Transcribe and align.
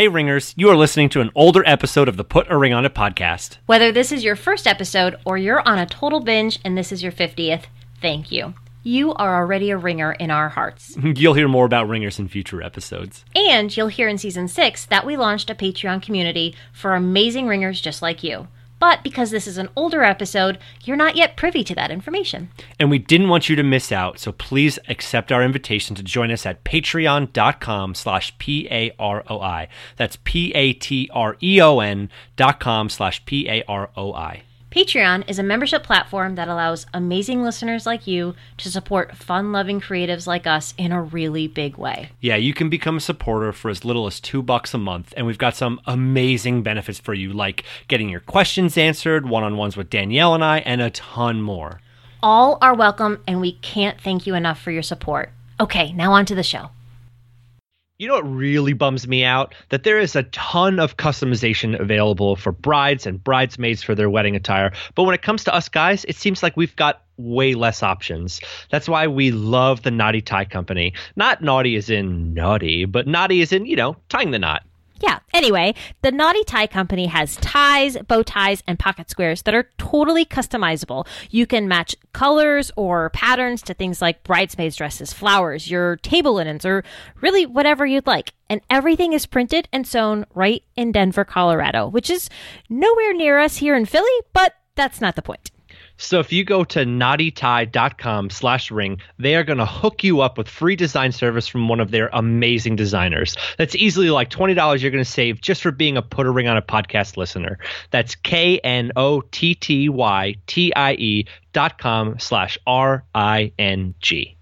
Hey, 0.00 0.08
Ringers, 0.08 0.54
you 0.56 0.70
are 0.70 0.76
listening 0.78 1.10
to 1.10 1.20
an 1.20 1.30
older 1.34 1.62
episode 1.66 2.08
of 2.08 2.16
the 2.16 2.24
Put 2.24 2.50
a 2.50 2.56
Ring 2.56 2.72
on 2.72 2.86
It 2.86 2.94
podcast. 2.94 3.58
Whether 3.66 3.92
this 3.92 4.10
is 4.10 4.24
your 4.24 4.34
first 4.34 4.66
episode 4.66 5.14
or 5.26 5.36
you're 5.36 5.60
on 5.68 5.78
a 5.78 5.84
total 5.84 6.20
binge 6.20 6.58
and 6.64 6.74
this 6.74 6.90
is 6.90 7.02
your 7.02 7.12
50th, 7.12 7.64
thank 8.00 8.32
you. 8.32 8.54
You 8.82 9.12
are 9.12 9.36
already 9.36 9.68
a 9.68 9.76
ringer 9.76 10.12
in 10.12 10.30
our 10.30 10.48
hearts. 10.48 10.96
You'll 11.02 11.34
hear 11.34 11.48
more 11.48 11.66
about 11.66 11.86
Ringers 11.86 12.18
in 12.18 12.28
future 12.28 12.62
episodes. 12.62 13.26
And 13.36 13.76
you'll 13.76 13.88
hear 13.88 14.08
in 14.08 14.16
season 14.16 14.48
six 14.48 14.86
that 14.86 15.04
we 15.04 15.18
launched 15.18 15.50
a 15.50 15.54
Patreon 15.54 16.00
community 16.00 16.56
for 16.72 16.94
amazing 16.94 17.46
ringers 17.46 17.82
just 17.82 18.00
like 18.00 18.24
you. 18.24 18.48
But 18.80 19.04
because 19.04 19.30
this 19.30 19.46
is 19.46 19.58
an 19.58 19.68
older 19.76 20.02
episode, 20.02 20.58
you're 20.82 20.96
not 20.96 21.14
yet 21.14 21.36
privy 21.36 21.62
to 21.64 21.74
that 21.76 21.92
information. 21.92 22.48
And 22.80 22.90
we 22.90 22.98
didn't 22.98 23.28
want 23.28 23.48
you 23.48 23.54
to 23.54 23.62
miss 23.62 23.92
out, 23.92 24.18
so 24.18 24.32
please 24.32 24.78
accept 24.88 25.30
our 25.30 25.44
invitation 25.44 25.94
to 25.96 26.02
join 26.02 26.32
us 26.32 26.44
at 26.46 26.64
patreon.com 26.64 27.94
slash 27.94 28.36
P-A-R-O-I. 28.38 29.68
That's 29.96 30.16
P-A-T-R-E-O-N 30.24 32.10
dot 32.36 32.58
com 32.58 32.88
slash 32.88 33.24
P-A-R-O-I. 33.26 34.42
Patreon 34.70 35.28
is 35.28 35.40
a 35.40 35.42
membership 35.42 35.82
platform 35.82 36.36
that 36.36 36.46
allows 36.46 36.86
amazing 36.94 37.42
listeners 37.42 37.86
like 37.86 38.06
you 38.06 38.36
to 38.56 38.70
support 38.70 39.16
fun 39.16 39.50
loving 39.50 39.80
creatives 39.80 40.28
like 40.28 40.46
us 40.46 40.74
in 40.78 40.92
a 40.92 41.02
really 41.02 41.48
big 41.48 41.76
way. 41.76 42.10
Yeah, 42.20 42.36
you 42.36 42.54
can 42.54 42.70
become 42.70 42.98
a 42.98 43.00
supporter 43.00 43.52
for 43.52 43.68
as 43.68 43.84
little 43.84 44.06
as 44.06 44.20
two 44.20 44.44
bucks 44.44 44.72
a 44.72 44.78
month, 44.78 45.12
and 45.16 45.26
we've 45.26 45.38
got 45.38 45.56
some 45.56 45.80
amazing 45.86 46.62
benefits 46.62 47.00
for 47.00 47.14
you, 47.14 47.32
like 47.32 47.64
getting 47.88 48.08
your 48.08 48.20
questions 48.20 48.78
answered, 48.78 49.28
one 49.28 49.42
on 49.42 49.56
ones 49.56 49.76
with 49.76 49.90
Danielle 49.90 50.34
and 50.34 50.44
I, 50.44 50.60
and 50.60 50.80
a 50.80 50.90
ton 50.90 51.42
more. 51.42 51.80
All 52.22 52.56
are 52.62 52.74
welcome, 52.74 53.24
and 53.26 53.40
we 53.40 53.54
can't 53.54 54.00
thank 54.00 54.24
you 54.24 54.36
enough 54.36 54.60
for 54.60 54.70
your 54.70 54.84
support. 54.84 55.32
Okay, 55.58 55.92
now 55.94 56.12
on 56.12 56.26
to 56.26 56.36
the 56.36 56.44
show. 56.44 56.70
You 58.00 58.08
know 58.08 58.14
what 58.14 58.34
really 58.34 58.72
bums 58.72 59.06
me 59.06 59.24
out? 59.24 59.54
That 59.68 59.82
there 59.82 59.98
is 59.98 60.16
a 60.16 60.22
ton 60.22 60.80
of 60.80 60.96
customization 60.96 61.78
available 61.78 62.34
for 62.34 62.50
brides 62.50 63.04
and 63.04 63.22
bridesmaids 63.22 63.82
for 63.82 63.94
their 63.94 64.08
wedding 64.08 64.34
attire. 64.34 64.72
But 64.94 65.02
when 65.02 65.14
it 65.14 65.20
comes 65.20 65.44
to 65.44 65.54
us 65.54 65.68
guys, 65.68 66.06
it 66.06 66.16
seems 66.16 66.42
like 66.42 66.56
we've 66.56 66.74
got 66.76 67.02
way 67.18 67.52
less 67.52 67.82
options. 67.82 68.40
That's 68.70 68.88
why 68.88 69.06
we 69.06 69.32
love 69.32 69.82
the 69.82 69.90
Knotty 69.90 70.22
Tie 70.22 70.46
Company. 70.46 70.94
Not 71.14 71.42
naughty 71.42 71.76
as 71.76 71.90
in 71.90 72.32
naughty, 72.32 72.86
but 72.86 73.06
knotty 73.06 73.42
as 73.42 73.52
in, 73.52 73.66
you 73.66 73.76
know, 73.76 73.96
tying 74.08 74.30
the 74.30 74.38
knot. 74.38 74.62
Yeah. 75.00 75.20
Anyway, 75.32 75.74
the 76.02 76.12
Knotty 76.12 76.44
Tie 76.44 76.66
Company 76.66 77.06
has 77.06 77.36
ties, 77.36 77.96
bow 78.06 78.22
ties, 78.22 78.62
and 78.66 78.78
pocket 78.78 79.08
squares 79.08 79.42
that 79.42 79.54
are 79.54 79.70
totally 79.78 80.24
customizable. 80.24 81.06
You 81.30 81.46
can 81.46 81.68
match 81.68 81.96
colors 82.12 82.70
or 82.76 83.10
patterns 83.10 83.62
to 83.62 83.74
things 83.74 84.02
like 84.02 84.24
bridesmaids' 84.24 84.76
dresses, 84.76 85.12
flowers, 85.12 85.70
your 85.70 85.96
table 85.96 86.34
linens, 86.34 86.66
or 86.66 86.84
really 87.20 87.46
whatever 87.46 87.86
you'd 87.86 88.06
like. 88.06 88.34
And 88.50 88.60
everything 88.68 89.12
is 89.12 89.26
printed 89.26 89.68
and 89.72 89.86
sewn 89.86 90.26
right 90.34 90.62
in 90.76 90.92
Denver, 90.92 91.24
Colorado, 91.24 91.88
which 91.88 92.10
is 92.10 92.28
nowhere 92.68 93.14
near 93.14 93.38
us 93.38 93.56
here 93.56 93.74
in 93.74 93.86
Philly, 93.86 94.08
but 94.32 94.54
that's 94.74 95.00
not 95.00 95.16
the 95.16 95.22
point. 95.22 95.50
So 96.00 96.18
if 96.18 96.32
you 96.32 96.44
go 96.44 96.64
to 96.64 96.80
knottytie.com 96.80 98.30
slash 98.30 98.70
ring, 98.70 99.00
they 99.18 99.36
are 99.36 99.44
going 99.44 99.58
to 99.58 99.66
hook 99.66 100.02
you 100.02 100.22
up 100.22 100.38
with 100.38 100.48
free 100.48 100.74
design 100.74 101.12
service 101.12 101.46
from 101.46 101.68
one 101.68 101.78
of 101.78 101.90
their 101.90 102.08
amazing 102.12 102.76
designers. 102.76 103.36
That's 103.58 103.74
easily 103.74 104.08
like 104.08 104.30
$20 104.30 104.80
you're 104.80 104.90
going 104.90 105.04
to 105.04 105.10
save 105.10 105.42
just 105.42 105.60
for 105.62 105.70
being 105.70 105.98
a 105.98 106.02
Put 106.02 106.26
a 106.26 106.30
Ring 106.30 106.48
on 106.48 106.56
a 106.56 106.62
podcast 106.62 107.16
listener. 107.18 107.58
That's 107.90 108.14
K-N-O-T-T-Y-T-I-E 108.14 108.94
dot 111.52 111.78
com 111.78 112.18
slash 112.18 112.58
R-I-N-G. 112.66 114.36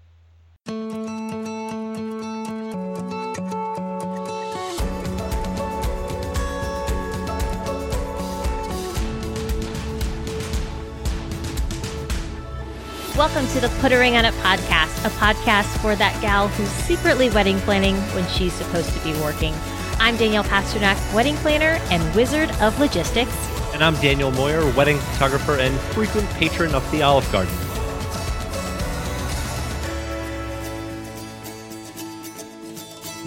Welcome 13.19 13.47
to 13.47 13.59
the 13.59 13.67
Put 13.81 13.91
a 13.91 13.97
Ring 13.97 14.15
on 14.15 14.23
It 14.23 14.33
podcast, 14.35 15.05
a 15.05 15.09
podcast 15.09 15.65
for 15.81 15.93
that 15.93 16.21
gal 16.21 16.47
who's 16.47 16.69
secretly 16.69 17.29
wedding 17.29 17.59
planning 17.59 17.97
when 18.15 18.25
she's 18.29 18.53
supposed 18.53 18.93
to 18.93 19.03
be 19.03 19.11
working. 19.19 19.53
I'm 19.99 20.15
Danielle 20.15 20.45
Pasternak, 20.45 21.13
wedding 21.13 21.35
planner 21.35 21.81
and 21.91 22.15
wizard 22.15 22.49
of 22.61 22.79
logistics. 22.79 23.35
And 23.73 23.83
I'm 23.83 23.95
Daniel 23.95 24.31
Moyer, 24.31 24.61
wedding 24.71 24.99
photographer 24.99 25.55
and 25.55 25.77
frequent 25.91 26.29
patron 26.29 26.73
of 26.73 26.89
the 26.91 27.01
Olive 27.01 27.29
Garden. 27.29 27.53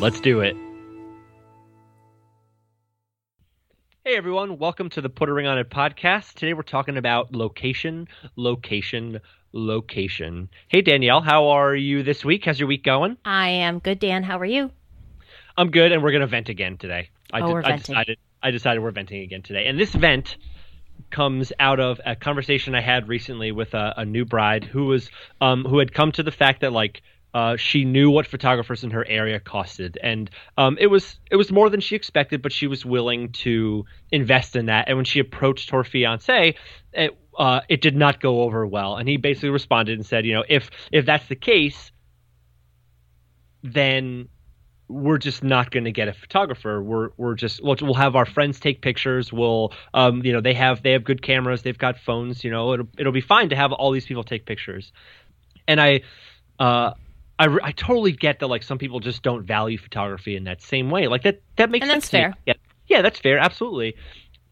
Let's 0.00 0.20
do 0.20 0.40
it. 0.40 0.56
Hey 4.06 4.16
everyone, 4.16 4.56
welcome 4.56 4.88
to 4.88 5.02
the 5.02 5.10
Put 5.10 5.28
a 5.28 5.34
Ring 5.34 5.46
on 5.46 5.58
It 5.58 5.68
podcast. 5.68 6.32
Today 6.32 6.54
we're 6.54 6.62
talking 6.62 6.96
about 6.96 7.34
location, 7.34 8.08
location, 8.36 9.20
location. 9.52 10.48
Hey 10.68 10.82
Danielle, 10.82 11.20
how 11.20 11.48
are 11.48 11.74
you 11.74 12.02
this 12.02 12.24
week? 12.24 12.44
How's 12.44 12.58
your 12.58 12.68
week 12.68 12.84
going? 12.84 13.16
I 13.24 13.48
am 13.50 13.78
good, 13.78 13.98
Dan. 13.98 14.22
How 14.22 14.38
are 14.38 14.44
you? 14.44 14.70
I'm 15.56 15.70
good, 15.70 15.92
and 15.92 16.02
we're 16.02 16.12
gonna 16.12 16.26
vent 16.26 16.48
again 16.48 16.76
today. 16.78 17.10
I, 17.32 17.40
Oh, 17.40 17.46
de- 17.48 17.52
we're 17.52 17.58
I 17.60 17.62
venting. 17.70 17.78
decided 17.94 18.18
I 18.42 18.50
decided 18.50 18.82
we're 18.82 18.90
venting 18.90 19.22
again 19.22 19.42
today, 19.42 19.66
and 19.66 19.78
this 19.78 19.94
vent 19.94 20.36
comes 21.10 21.52
out 21.60 21.80
of 21.80 22.00
a 22.06 22.16
conversation 22.16 22.74
I 22.74 22.80
had 22.80 23.08
recently 23.08 23.52
with 23.52 23.74
a, 23.74 23.94
a 23.98 24.04
new 24.04 24.24
bride 24.24 24.64
who 24.64 24.86
was 24.86 25.10
um, 25.40 25.64
who 25.64 25.78
had 25.78 25.92
come 25.92 26.12
to 26.12 26.22
the 26.22 26.30
fact 26.30 26.60
that 26.62 26.72
like 26.72 27.02
uh, 27.34 27.56
she 27.56 27.84
knew 27.84 28.10
what 28.10 28.26
photographers 28.26 28.84
in 28.84 28.90
her 28.90 29.06
area 29.08 29.40
costed, 29.40 29.96
and 30.02 30.30
um, 30.58 30.76
it 30.80 30.86
was 30.88 31.18
it 31.30 31.36
was 31.36 31.50
more 31.50 31.70
than 31.70 31.80
she 31.80 31.96
expected, 31.96 32.42
but 32.42 32.52
she 32.52 32.66
was 32.66 32.84
willing 32.84 33.32
to 33.32 33.84
invest 34.10 34.54
in 34.56 34.66
that. 34.66 34.88
And 34.88 34.96
when 34.96 35.04
she 35.04 35.18
approached 35.18 35.70
her 35.70 35.82
fiance, 35.84 36.54
it 36.92 37.18
uh, 37.38 37.60
it 37.68 37.80
did 37.80 37.96
not 37.96 38.20
go 38.20 38.42
over 38.42 38.66
well, 38.66 38.96
and 38.96 39.08
he 39.08 39.16
basically 39.16 39.50
responded 39.50 39.98
and 39.98 40.06
said, 40.06 40.26
you 40.26 40.34
know, 40.34 40.44
if 40.48 40.70
if 40.90 41.06
that's 41.06 41.26
the 41.28 41.36
case, 41.36 41.90
then 43.62 44.28
we're 44.88 45.18
just 45.18 45.42
not 45.42 45.70
going 45.70 45.84
to 45.84 45.92
get 45.92 46.08
a 46.08 46.12
photographer. 46.12 46.82
We're 46.82 47.10
we're 47.16 47.34
just 47.34 47.62
we'll, 47.62 47.76
we'll 47.80 47.94
have 47.94 48.14
our 48.16 48.26
friends 48.26 48.60
take 48.60 48.82
pictures. 48.82 49.32
We'll 49.32 49.72
um 49.94 50.22
you 50.24 50.32
know 50.32 50.40
they 50.40 50.54
have 50.54 50.82
they 50.82 50.92
have 50.92 51.04
good 51.04 51.22
cameras. 51.22 51.62
They've 51.62 51.78
got 51.78 51.98
phones. 51.98 52.44
You 52.44 52.50
know 52.50 52.74
it'll 52.74 52.88
it'll 52.98 53.12
be 53.12 53.20
fine 53.22 53.48
to 53.50 53.56
have 53.56 53.72
all 53.72 53.90
these 53.92 54.04
people 54.04 54.24
take 54.24 54.44
pictures. 54.44 54.92
And 55.66 55.80
I 55.80 56.02
uh 56.58 56.92
I, 57.38 57.46
I 57.62 57.72
totally 57.72 58.12
get 58.12 58.40
that 58.40 58.48
like 58.48 58.62
some 58.62 58.78
people 58.78 59.00
just 59.00 59.22
don't 59.22 59.44
value 59.46 59.78
photography 59.78 60.36
in 60.36 60.44
that 60.44 60.60
same 60.60 60.90
way. 60.90 61.08
Like 61.08 61.22
that 61.22 61.40
that 61.56 61.70
makes 61.70 61.84
And 61.84 61.90
sense. 61.90 62.04
that's 62.04 62.10
fair. 62.10 62.34
Yeah 62.46 62.54
yeah 62.88 63.00
that's 63.02 63.18
fair 63.18 63.38
absolutely. 63.38 63.96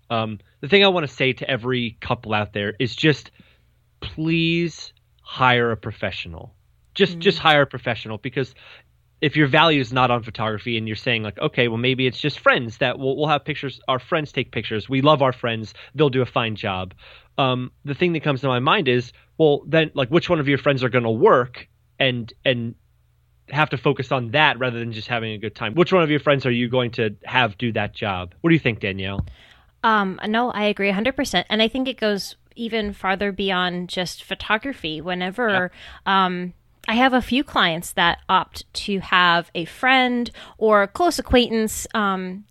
Um 0.08 0.38
the 0.60 0.68
thing 0.68 0.84
I 0.84 0.88
want 0.88 1.06
to 1.06 1.12
say 1.12 1.32
to 1.32 1.50
every 1.50 1.96
couple 2.00 2.34
out 2.34 2.52
there 2.52 2.74
is 2.78 2.94
just 2.94 3.30
please 4.00 4.92
hire 5.22 5.70
a 5.70 5.76
professional. 5.76 6.54
Just 6.94 7.18
just 7.18 7.38
hire 7.38 7.62
a 7.62 7.66
professional 7.66 8.18
because 8.18 8.54
if 9.20 9.36
your 9.36 9.46
value 9.46 9.80
is 9.80 9.92
not 9.92 10.10
on 10.10 10.22
photography 10.22 10.76
and 10.76 10.88
you're 10.88 10.96
saying 10.96 11.22
like 11.22 11.38
okay 11.38 11.68
well 11.68 11.78
maybe 11.78 12.06
it's 12.06 12.18
just 12.18 12.40
friends 12.40 12.78
that 12.78 12.98
we'll, 12.98 13.16
we'll 13.16 13.28
have 13.28 13.44
pictures 13.44 13.80
our 13.88 13.98
friends 13.98 14.32
take 14.32 14.50
pictures. 14.50 14.88
We 14.88 15.00
love 15.00 15.22
our 15.22 15.32
friends. 15.32 15.72
They'll 15.94 16.10
do 16.10 16.22
a 16.22 16.26
fine 16.26 16.56
job. 16.56 16.94
Um, 17.38 17.70
the 17.84 17.94
thing 17.94 18.12
that 18.14 18.22
comes 18.22 18.40
to 18.42 18.48
my 18.48 18.58
mind 18.58 18.88
is 18.88 19.12
well 19.38 19.62
then 19.66 19.92
like 19.94 20.08
which 20.08 20.28
one 20.28 20.40
of 20.40 20.48
your 20.48 20.58
friends 20.58 20.82
are 20.82 20.88
going 20.88 21.04
to 21.04 21.10
work 21.10 21.68
and 21.98 22.32
and 22.44 22.74
have 23.48 23.70
to 23.70 23.78
focus 23.78 24.12
on 24.12 24.30
that 24.32 24.58
rather 24.58 24.78
than 24.78 24.92
just 24.92 25.08
having 25.08 25.32
a 25.32 25.38
good 25.38 25.54
time? 25.54 25.74
Which 25.74 25.92
one 25.92 26.02
of 26.02 26.10
your 26.10 26.20
friends 26.20 26.44
are 26.44 26.50
you 26.50 26.68
going 26.68 26.90
to 26.92 27.16
have 27.24 27.56
do 27.56 27.72
that 27.72 27.94
job? 27.94 28.34
What 28.40 28.50
do 28.50 28.54
you 28.54 28.60
think 28.60 28.80
danielle 28.80 29.24
Um, 29.82 30.20
no, 30.26 30.50
I 30.50 30.64
agree 30.64 30.90
100%. 30.90 31.44
And 31.48 31.62
I 31.62 31.68
think 31.68 31.88
it 31.88 31.98
goes 31.98 32.36
even 32.56 32.92
farther 32.92 33.32
beyond 33.32 33.88
just 33.88 34.22
photography. 34.22 35.00
Whenever 35.00 35.70
um, 36.06 36.52
I 36.88 36.94
have 36.94 37.12
a 37.12 37.22
few 37.22 37.44
clients 37.44 37.92
that 37.92 38.18
opt 38.28 38.72
to 38.74 39.00
have 39.00 39.50
a 39.54 39.64
friend 39.64 40.30
or 40.58 40.82
a 40.82 40.88
close 40.88 41.18
acquaintance 41.18 41.86
um, 41.94 42.44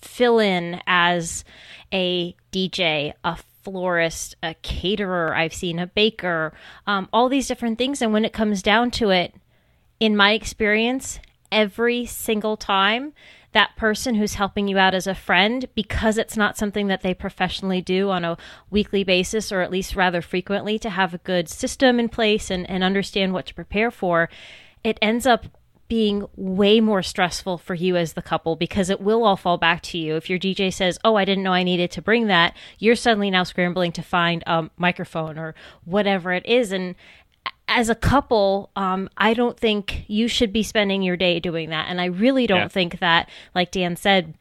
fill 0.00 0.38
in 0.38 0.80
as 0.86 1.44
a 1.92 2.34
DJ, 2.52 3.12
a 3.24 3.38
florist, 3.62 4.36
a 4.42 4.54
caterer. 4.62 5.34
I've 5.34 5.54
seen 5.54 5.78
a 5.78 5.86
baker, 5.86 6.52
um, 6.86 7.08
all 7.12 7.28
these 7.28 7.48
different 7.48 7.78
things. 7.78 8.00
And 8.02 8.12
when 8.12 8.24
it 8.24 8.32
comes 8.32 8.62
down 8.62 8.90
to 8.92 9.10
it, 9.10 9.34
in 10.00 10.16
my 10.16 10.32
experience, 10.32 11.18
every 11.50 12.04
single 12.04 12.56
time 12.56 13.12
that 13.54 13.74
person 13.76 14.16
who's 14.16 14.34
helping 14.34 14.68
you 14.68 14.76
out 14.76 14.94
as 14.94 15.06
a 15.06 15.14
friend, 15.14 15.66
because 15.74 16.18
it's 16.18 16.36
not 16.36 16.58
something 16.58 16.88
that 16.88 17.02
they 17.02 17.14
professionally 17.14 17.80
do 17.80 18.10
on 18.10 18.24
a 18.24 18.36
weekly 18.68 19.04
basis 19.04 19.50
or 19.50 19.60
at 19.60 19.70
least 19.70 19.96
rather 19.96 20.20
frequently 20.20 20.78
to 20.80 20.90
have 20.90 21.14
a 21.14 21.18
good 21.18 21.48
system 21.48 21.98
in 21.98 22.08
place 22.08 22.50
and, 22.50 22.68
and 22.68 22.84
understand 22.84 23.32
what 23.32 23.46
to 23.46 23.54
prepare 23.54 23.90
for, 23.90 24.28
it 24.82 24.98
ends 25.00 25.26
up 25.26 25.46
being 25.86 26.26
way 26.34 26.80
more 26.80 27.02
stressful 27.02 27.58
for 27.58 27.74
you 27.74 27.96
as 27.96 28.14
the 28.14 28.22
couple 28.22 28.56
because 28.56 28.90
it 28.90 29.00
will 29.00 29.22
all 29.22 29.36
fall 29.36 29.58
back 29.58 29.82
to 29.82 29.98
you. 29.98 30.16
If 30.16 30.30
your 30.30 30.38
DJ 30.38 30.72
says, 30.72 30.98
Oh, 31.04 31.14
I 31.14 31.24
didn't 31.24 31.44
know 31.44 31.52
I 31.52 31.62
needed 31.62 31.90
to 31.92 32.02
bring 32.02 32.26
that, 32.28 32.56
you're 32.78 32.96
suddenly 32.96 33.30
now 33.30 33.42
scrambling 33.42 33.92
to 33.92 34.02
find 34.02 34.42
a 34.46 34.70
microphone 34.76 35.38
or 35.38 35.54
whatever 35.84 36.32
it 36.32 36.46
is. 36.46 36.72
And 36.72 36.94
as 37.68 37.88
a 37.88 37.94
couple, 37.94 38.70
um, 38.76 39.08
I 39.16 39.34
don't 39.34 39.58
think 39.58 40.04
you 40.06 40.28
should 40.28 40.52
be 40.52 40.62
spending 40.62 41.02
your 41.02 41.16
day 41.16 41.40
doing 41.40 41.70
that. 41.70 41.86
And 41.88 42.00
I 42.00 42.06
really 42.06 42.46
don't 42.46 42.58
Yeah. 42.60 42.68
think 42.68 42.98
that, 43.00 43.28
like 43.54 43.70
Dan 43.70 43.96
said, 43.96 44.34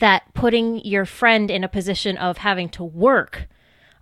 that 0.00 0.22
putting 0.34 0.84
your 0.84 1.04
friend 1.04 1.50
in 1.50 1.64
a 1.64 1.68
position 1.68 2.16
of 2.16 2.38
having 2.38 2.68
to 2.70 2.84
work 2.84 3.48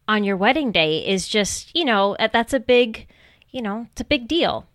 on 0.09 0.25
your 0.25 0.37
wedding 0.37 0.73
day 0.73 1.07
is 1.07 1.29
just, 1.29 1.75
you 1.77 1.85
know, 1.85 2.17
that's 2.33 2.53
a 2.53 2.61
big, 2.61 3.07
you 3.51 3.61
know, 3.63 3.87
it's 3.93 4.01
a 4.01 4.05
big 4.05 4.27
deal. 4.27 4.67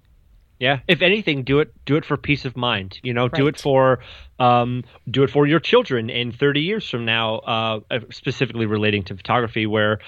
Yeah. 0.60 0.80
If 0.88 1.02
anything, 1.02 1.44
do 1.44 1.60
it 1.60 1.74
do 1.86 1.96
it 1.96 2.06
for 2.06 2.18
peace 2.18 2.46
of 2.46 2.56
mind. 2.56 3.00
You 3.02 3.14
know, 3.16 3.28
do 3.28 3.48
it 3.48 3.60
for 3.60 4.00
um, 4.40 4.84
do 5.10 5.24
it 5.24 5.32
for 5.32 5.48
your 5.48 5.60
children 5.60 6.12
in 6.12 6.32
30 6.32 6.62
years 6.62 6.88
from 6.88 7.04
now. 7.04 7.38
Uh, 7.40 7.80
specifically 8.12 8.68
relating 8.68 9.02
to 9.06 9.18
photography, 9.18 9.66
where 9.66 10.00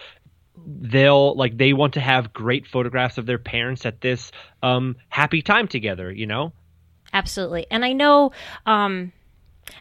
they'll 0.58 1.36
like 1.36 1.58
they 1.58 1.74
want 1.74 1.94
to 1.96 2.00
have 2.00 2.34
great 2.34 2.68
photographs 2.68 3.18
of 3.18 3.26
their 3.26 3.38
parents 3.38 3.86
at 3.86 4.02
this 4.02 4.32
um, 4.62 4.96
happy 5.10 5.42
time 5.42 5.68
together. 5.68 6.12
You 6.12 6.28
know. 6.28 6.54
Absolutely. 7.12 7.68
And 7.70 7.86
I 7.86 7.94
know 7.94 8.32
um 8.66 9.12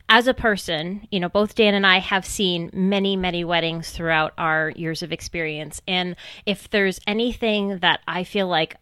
as 0.09 0.27
a 0.27 0.35
person, 0.35 1.07
you 1.11 1.21
know, 1.21 1.29
both 1.29 1.55
Dan 1.55 1.75
and 1.75 1.87
I 1.87 1.99
have 1.99 2.25
seen 2.25 2.71
many, 2.73 3.17
many 3.17 3.45
weddings 3.45 3.91
throughout 3.91 4.33
our 4.39 4.71
years 4.71 5.03
of 5.03 5.13
experience. 5.13 5.81
And 5.89 6.17
if 6.47 6.71
there's 6.71 7.01
anything 7.07 7.79
that 7.79 8.01
I 8.07 8.25
feel 8.25 8.47
like 8.47 8.77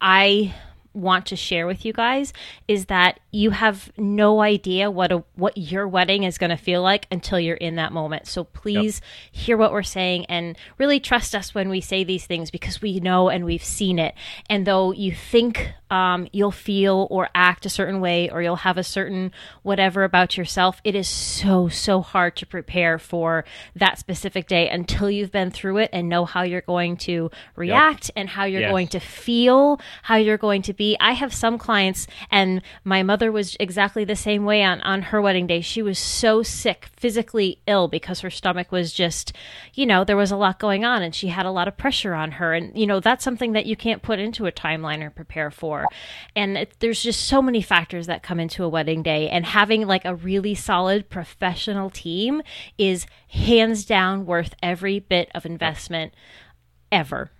I 0.00 0.54
want 0.96 1.26
to 1.26 1.36
share 1.36 1.66
with 1.66 1.84
you 1.84 1.92
guys 1.92 2.32
is 2.66 2.86
that 2.86 3.20
you 3.30 3.50
have 3.50 3.92
no 3.98 4.40
idea 4.40 4.90
what 4.90 5.12
a 5.12 5.22
what 5.34 5.56
your 5.58 5.86
wedding 5.86 6.22
is 6.24 6.38
going 6.38 6.48
to 6.50 6.56
feel 6.56 6.80
like 6.82 7.06
until 7.10 7.38
you're 7.38 7.54
in 7.56 7.76
that 7.76 7.92
moment. 7.92 8.26
So 8.26 8.44
please 8.44 9.02
hear 9.30 9.58
what 9.58 9.72
we're 9.72 9.82
saying 9.82 10.24
and 10.26 10.56
really 10.78 10.98
trust 10.98 11.34
us 11.34 11.54
when 11.54 11.68
we 11.68 11.82
say 11.82 12.02
these 12.02 12.24
things 12.26 12.50
because 12.50 12.80
we 12.80 12.98
know 12.98 13.28
and 13.28 13.44
we've 13.44 13.62
seen 13.62 13.98
it. 13.98 14.14
And 14.48 14.66
though 14.66 14.92
you 14.92 15.12
think 15.12 15.72
um, 15.90 16.28
you'll 16.32 16.50
feel 16.50 17.06
or 17.10 17.28
act 17.34 17.66
a 17.66 17.68
certain 17.68 18.00
way 18.00 18.30
or 18.30 18.40
you'll 18.42 18.56
have 18.56 18.78
a 18.78 18.82
certain 18.82 19.32
whatever 19.62 20.02
about 20.02 20.36
yourself, 20.38 20.80
it 20.82 20.94
is 20.94 21.06
so 21.06 21.68
so 21.68 22.00
hard 22.00 22.36
to 22.36 22.46
prepare 22.46 22.98
for 22.98 23.44
that 23.74 23.98
specific 23.98 24.46
day 24.48 24.68
until 24.70 25.10
you've 25.10 25.30
been 25.30 25.50
through 25.50 25.76
it 25.76 25.90
and 25.92 26.08
know 26.08 26.24
how 26.24 26.42
you're 26.42 26.62
going 26.62 26.96
to 26.96 27.30
react 27.54 28.10
and 28.16 28.30
how 28.30 28.44
you're 28.44 28.62
Yes. 28.62 28.70
going 28.70 28.88
to 28.88 29.00
feel, 29.00 29.78
how 30.02 30.16
you're 30.16 30.38
going 30.38 30.62
to 30.62 30.72
be. 30.72 30.85
I 31.00 31.12
have 31.12 31.34
some 31.34 31.58
clients, 31.58 32.06
and 32.30 32.62
my 32.84 33.02
mother 33.02 33.32
was 33.32 33.56
exactly 33.58 34.04
the 34.04 34.14
same 34.14 34.44
way 34.44 34.62
on, 34.62 34.80
on 34.82 35.02
her 35.02 35.20
wedding 35.20 35.46
day. 35.46 35.60
She 35.60 35.82
was 35.82 35.98
so 35.98 36.42
sick, 36.42 36.88
physically 36.96 37.60
ill, 37.66 37.88
because 37.88 38.20
her 38.20 38.30
stomach 38.30 38.70
was 38.70 38.92
just, 38.92 39.32
you 39.74 39.86
know, 39.86 40.04
there 40.04 40.16
was 40.16 40.30
a 40.30 40.36
lot 40.36 40.58
going 40.58 40.84
on 40.84 41.02
and 41.02 41.14
she 41.14 41.28
had 41.28 41.46
a 41.46 41.50
lot 41.50 41.68
of 41.68 41.76
pressure 41.76 42.14
on 42.14 42.32
her. 42.32 42.54
And, 42.54 42.76
you 42.78 42.86
know, 42.86 43.00
that's 43.00 43.24
something 43.24 43.52
that 43.52 43.66
you 43.66 43.76
can't 43.76 44.02
put 44.02 44.18
into 44.18 44.46
a 44.46 44.52
timeline 44.52 45.02
or 45.02 45.10
prepare 45.10 45.50
for. 45.50 45.86
And 46.34 46.56
it, 46.58 46.74
there's 46.80 47.02
just 47.02 47.26
so 47.26 47.40
many 47.40 47.62
factors 47.62 48.06
that 48.06 48.22
come 48.22 48.38
into 48.38 48.64
a 48.64 48.68
wedding 48.68 49.02
day. 49.02 49.28
And 49.28 49.46
having 49.46 49.86
like 49.86 50.04
a 50.04 50.14
really 50.14 50.54
solid 50.54 51.08
professional 51.08 51.90
team 51.90 52.42
is 52.78 53.06
hands 53.28 53.84
down 53.84 54.26
worth 54.26 54.54
every 54.62 54.98
bit 54.98 55.30
of 55.34 55.46
investment 55.46 56.12
ever. 56.92 57.30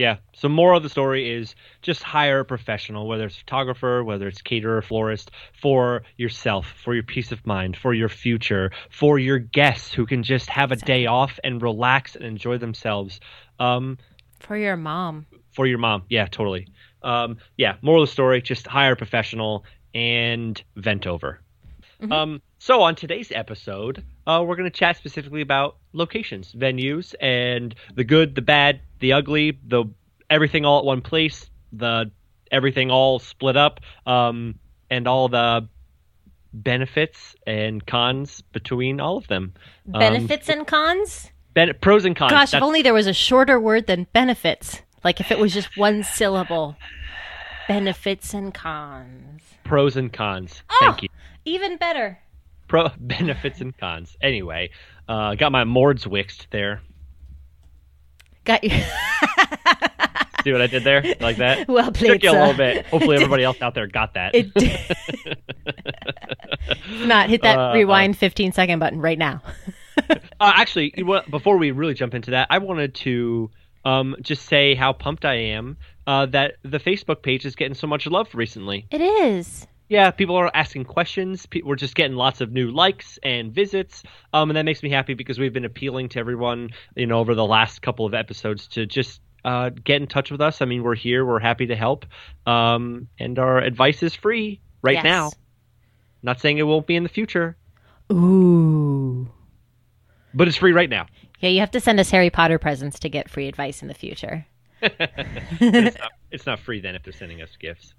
Yeah. 0.00 0.16
So 0.32 0.48
moral 0.48 0.78
of 0.78 0.82
the 0.82 0.88
story 0.88 1.30
is 1.30 1.54
just 1.82 2.02
hire 2.02 2.40
a 2.40 2.44
professional, 2.46 3.06
whether 3.06 3.26
it's 3.26 3.36
photographer, 3.36 4.02
whether 4.02 4.26
it's 4.28 4.40
caterer, 4.40 4.80
florist, 4.80 5.30
for 5.60 6.04
yourself, 6.16 6.72
for 6.82 6.94
your 6.94 7.02
peace 7.02 7.32
of 7.32 7.46
mind, 7.46 7.76
for 7.76 7.92
your 7.92 8.08
future, 8.08 8.72
for 8.88 9.18
your 9.18 9.38
guests 9.38 9.92
who 9.92 10.06
can 10.06 10.22
just 10.22 10.48
have 10.48 10.72
a 10.72 10.76
day 10.76 11.04
off 11.04 11.38
and 11.44 11.60
relax 11.60 12.16
and 12.16 12.24
enjoy 12.24 12.56
themselves. 12.56 13.20
Um, 13.58 13.98
For 14.38 14.56
your 14.56 14.78
mom. 14.78 15.26
for 15.52 15.66
your 15.66 15.76
mom. 15.76 16.04
Yeah, 16.08 16.24
totally. 16.24 16.68
Um, 17.02 17.36
yeah, 17.58 17.76
moral 17.82 18.02
of 18.02 18.08
the 18.08 18.12
story, 18.12 18.40
just 18.40 18.66
hire 18.66 18.92
a 18.92 18.96
professional 18.96 19.66
and 19.94 20.62
vent 20.76 21.06
over. 21.06 21.40
Um, 22.10 22.40
so 22.58 22.80
on 22.80 22.94
today's 22.94 23.30
episode, 23.30 24.02
uh, 24.26 24.42
we're 24.46 24.56
going 24.56 24.70
to 24.70 24.78
chat 24.78 24.96
specifically 24.96 25.42
about 25.42 25.76
locations, 25.92 26.54
venues, 26.54 27.14
and 27.20 27.74
the 27.94 28.04
good, 28.04 28.34
the 28.34 28.40
bad, 28.40 28.80
the 29.00 29.12
ugly, 29.14 29.58
the 29.66 29.84
everything 30.28 30.64
all 30.64 30.78
at 30.78 30.84
one 30.84 31.00
place, 31.00 31.50
the 31.72 32.10
everything 32.50 32.90
all 32.90 33.18
split 33.18 33.56
up, 33.56 33.80
um, 34.06 34.58
and 34.90 35.06
all 35.08 35.28
the 35.28 35.68
benefits 36.52 37.34
and 37.46 37.86
cons 37.86 38.40
between 38.52 39.00
all 39.00 39.16
of 39.16 39.26
them. 39.28 39.54
Um, 39.92 40.00
Benefits 40.00 40.48
and 40.48 40.66
cons? 40.66 41.30
ben- 41.54 41.74
pros 41.80 42.04
and 42.04 42.16
cons. 42.16 42.30
Gosh, 42.32 42.54
if 42.54 42.62
only 42.62 42.82
there 42.82 42.94
was 42.94 43.06
a 43.06 43.12
shorter 43.12 43.58
word 43.60 43.86
than 43.86 44.06
benefits. 44.12 44.82
Like 45.04 45.20
if 45.20 45.30
it 45.30 45.38
was 45.38 45.54
just 45.54 45.76
one 45.76 46.02
syllable. 46.02 46.76
Benefits 47.68 48.34
and 48.34 48.52
cons. 48.52 49.42
pros 49.64 49.96
and 49.96 50.12
cons. 50.12 50.62
Oh! 50.70 50.76
Thank 50.80 51.02
you. 51.04 51.08
Even 51.44 51.76
better. 51.76 52.18
Pro 52.68 52.88
benefits 52.98 53.60
and 53.60 53.76
cons. 53.76 54.16
Anyway, 54.20 54.70
uh, 55.08 55.34
got 55.36 55.52
my 55.52 55.64
Mords 55.64 56.04
wixed 56.04 56.46
there. 56.50 56.82
Got 58.44 58.64
you. 58.64 58.70
See 60.44 60.52
what 60.52 60.62
I 60.62 60.66
did 60.68 60.84
there? 60.84 61.02
Like 61.20 61.36
that? 61.36 61.68
well 61.68 61.92
played. 61.92 62.12
Took 62.12 62.22
you 62.22 62.30
a 62.30 62.32
little 62.32 62.54
bit. 62.54 62.86
Hopefully, 62.86 63.16
everybody 63.20 63.44
else 63.44 63.60
out 63.60 63.74
there 63.74 63.86
got 63.86 64.14
that. 64.14 64.34
It 64.34 64.54
did. 64.54 64.96
Not 67.06 67.28
hit 67.28 67.42
that 67.42 67.58
Uh, 67.58 67.72
rewind 67.74 68.16
15 68.16 68.52
second 68.52 68.78
button 68.78 69.00
right 69.00 69.18
now. 69.18 69.42
uh, 70.08 70.14
actually, 70.40 70.94
before 71.30 71.58
we 71.58 71.72
really 71.72 71.94
jump 71.94 72.14
into 72.14 72.30
that, 72.32 72.46
I 72.50 72.58
wanted 72.58 72.94
to 72.96 73.50
um, 73.84 74.16
just 74.22 74.46
say 74.46 74.74
how 74.74 74.92
pumped 74.94 75.24
I 75.26 75.34
am 75.34 75.76
uh, 76.06 76.26
that 76.26 76.54
the 76.62 76.78
Facebook 76.78 77.22
page 77.22 77.44
is 77.44 77.54
getting 77.54 77.74
so 77.74 77.86
much 77.86 78.06
love 78.06 78.28
recently. 78.34 78.86
It 78.90 79.00
is. 79.02 79.66
Yeah, 79.90 80.12
people 80.12 80.36
are 80.36 80.48
asking 80.54 80.84
questions. 80.84 81.48
We're 81.64 81.74
just 81.74 81.96
getting 81.96 82.16
lots 82.16 82.40
of 82.40 82.52
new 82.52 82.70
likes 82.70 83.18
and 83.24 83.52
visits, 83.52 84.04
um, 84.32 84.48
and 84.48 84.56
that 84.56 84.64
makes 84.64 84.84
me 84.84 84.88
happy 84.88 85.14
because 85.14 85.36
we've 85.36 85.52
been 85.52 85.64
appealing 85.64 86.10
to 86.10 86.20
everyone, 86.20 86.70
you 86.94 87.08
know, 87.08 87.18
over 87.18 87.34
the 87.34 87.44
last 87.44 87.82
couple 87.82 88.06
of 88.06 88.14
episodes 88.14 88.68
to 88.68 88.86
just 88.86 89.20
uh, 89.44 89.70
get 89.70 90.00
in 90.00 90.06
touch 90.06 90.30
with 90.30 90.40
us. 90.40 90.62
I 90.62 90.64
mean, 90.64 90.84
we're 90.84 90.94
here, 90.94 91.26
we're 91.26 91.40
happy 91.40 91.66
to 91.66 91.74
help, 91.74 92.06
um, 92.46 93.08
and 93.18 93.36
our 93.40 93.58
advice 93.58 94.00
is 94.04 94.14
free 94.14 94.60
right 94.80 94.94
Yes. 94.94 95.02
now. 95.02 95.32
Not 96.22 96.40
saying 96.40 96.58
it 96.58 96.62
won't 96.62 96.86
be 96.86 96.94
in 96.94 97.02
the 97.02 97.08
future, 97.08 97.56
Ooh. 98.12 99.28
but 100.32 100.46
it's 100.46 100.56
free 100.56 100.72
right 100.72 100.88
now. 100.88 101.06
Yeah, 101.40 101.50
you 101.50 101.58
have 101.58 101.72
to 101.72 101.80
send 101.80 101.98
us 101.98 102.10
Harry 102.12 102.30
Potter 102.30 102.60
presents 102.60 103.00
to 103.00 103.08
get 103.08 103.28
free 103.28 103.48
advice 103.48 103.82
in 103.82 103.88
the 103.88 103.94
future. 103.94 104.46
it's, 104.82 105.98
not, 105.98 106.12
it's 106.30 106.46
not 106.46 106.60
free 106.60 106.80
then 106.80 106.94
if 106.94 107.02
they're 107.02 107.12
sending 107.12 107.42
us 107.42 107.50
gifts. 107.58 107.92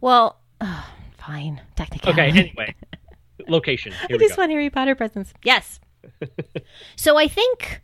Well, 0.00 0.38
fine. 1.18 1.60
Technically. 1.76 2.12
Okay, 2.12 2.28
anyway, 2.28 2.74
location. 3.48 3.92
Here 3.92 4.16
I 4.16 4.18
just 4.18 4.36
go. 4.36 4.42
want 4.42 4.52
Harry 4.52 4.70
Potter 4.70 4.94
presents. 4.94 5.32
Yes. 5.42 5.80
so 6.96 7.16
I 7.16 7.28
think 7.28 7.80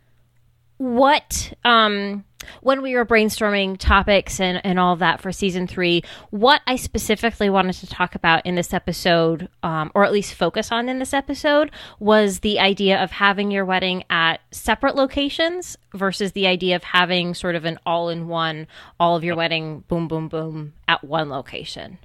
what 0.77 1.53
um 1.65 2.23
when 2.61 2.81
we 2.81 2.95
were 2.95 3.05
brainstorming 3.05 3.77
topics 3.77 4.39
and, 4.39 4.65
and 4.65 4.79
all 4.79 4.93
of 4.93 4.99
that 4.99 5.21
for 5.21 5.31
season 5.31 5.67
three, 5.67 6.03
what 6.29 6.61
I 6.67 6.77
specifically 6.77 7.49
wanted 7.49 7.73
to 7.73 7.87
talk 7.87 8.15
about 8.15 8.45
in 8.45 8.55
this 8.55 8.73
episode, 8.73 9.49
um, 9.61 9.91
or 9.93 10.05
at 10.05 10.13
least 10.13 10.33
focus 10.33 10.71
on 10.71 10.87
in 10.89 10.99
this 10.99 11.13
episode, 11.13 11.71
was 11.99 12.39
the 12.39 12.59
idea 12.59 13.01
of 13.01 13.11
having 13.11 13.51
your 13.51 13.65
wedding 13.65 14.03
at 14.09 14.39
separate 14.51 14.95
locations 14.95 15.77
versus 15.93 16.31
the 16.31 16.47
idea 16.47 16.75
of 16.75 16.83
having 16.83 17.33
sort 17.33 17.55
of 17.55 17.65
an 17.65 17.77
all 17.85 18.09
in 18.09 18.27
one, 18.27 18.67
all 18.99 19.15
of 19.15 19.23
your 19.23 19.35
wedding, 19.35 19.83
boom, 19.87 20.07
boom, 20.07 20.29
boom, 20.29 20.73
at 20.87 21.03
one 21.03 21.29
location. 21.29 21.97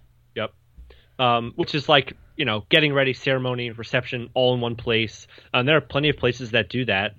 Um, 1.18 1.52
which 1.56 1.74
is 1.74 1.88
like 1.88 2.16
you 2.36 2.44
know 2.44 2.64
getting 2.68 2.92
ready, 2.92 3.12
ceremony, 3.12 3.70
reception, 3.70 4.30
all 4.34 4.54
in 4.54 4.60
one 4.60 4.76
place. 4.76 5.26
And 5.52 5.68
there 5.68 5.76
are 5.76 5.80
plenty 5.80 6.08
of 6.08 6.16
places 6.16 6.50
that 6.50 6.68
do 6.68 6.84
that, 6.86 7.14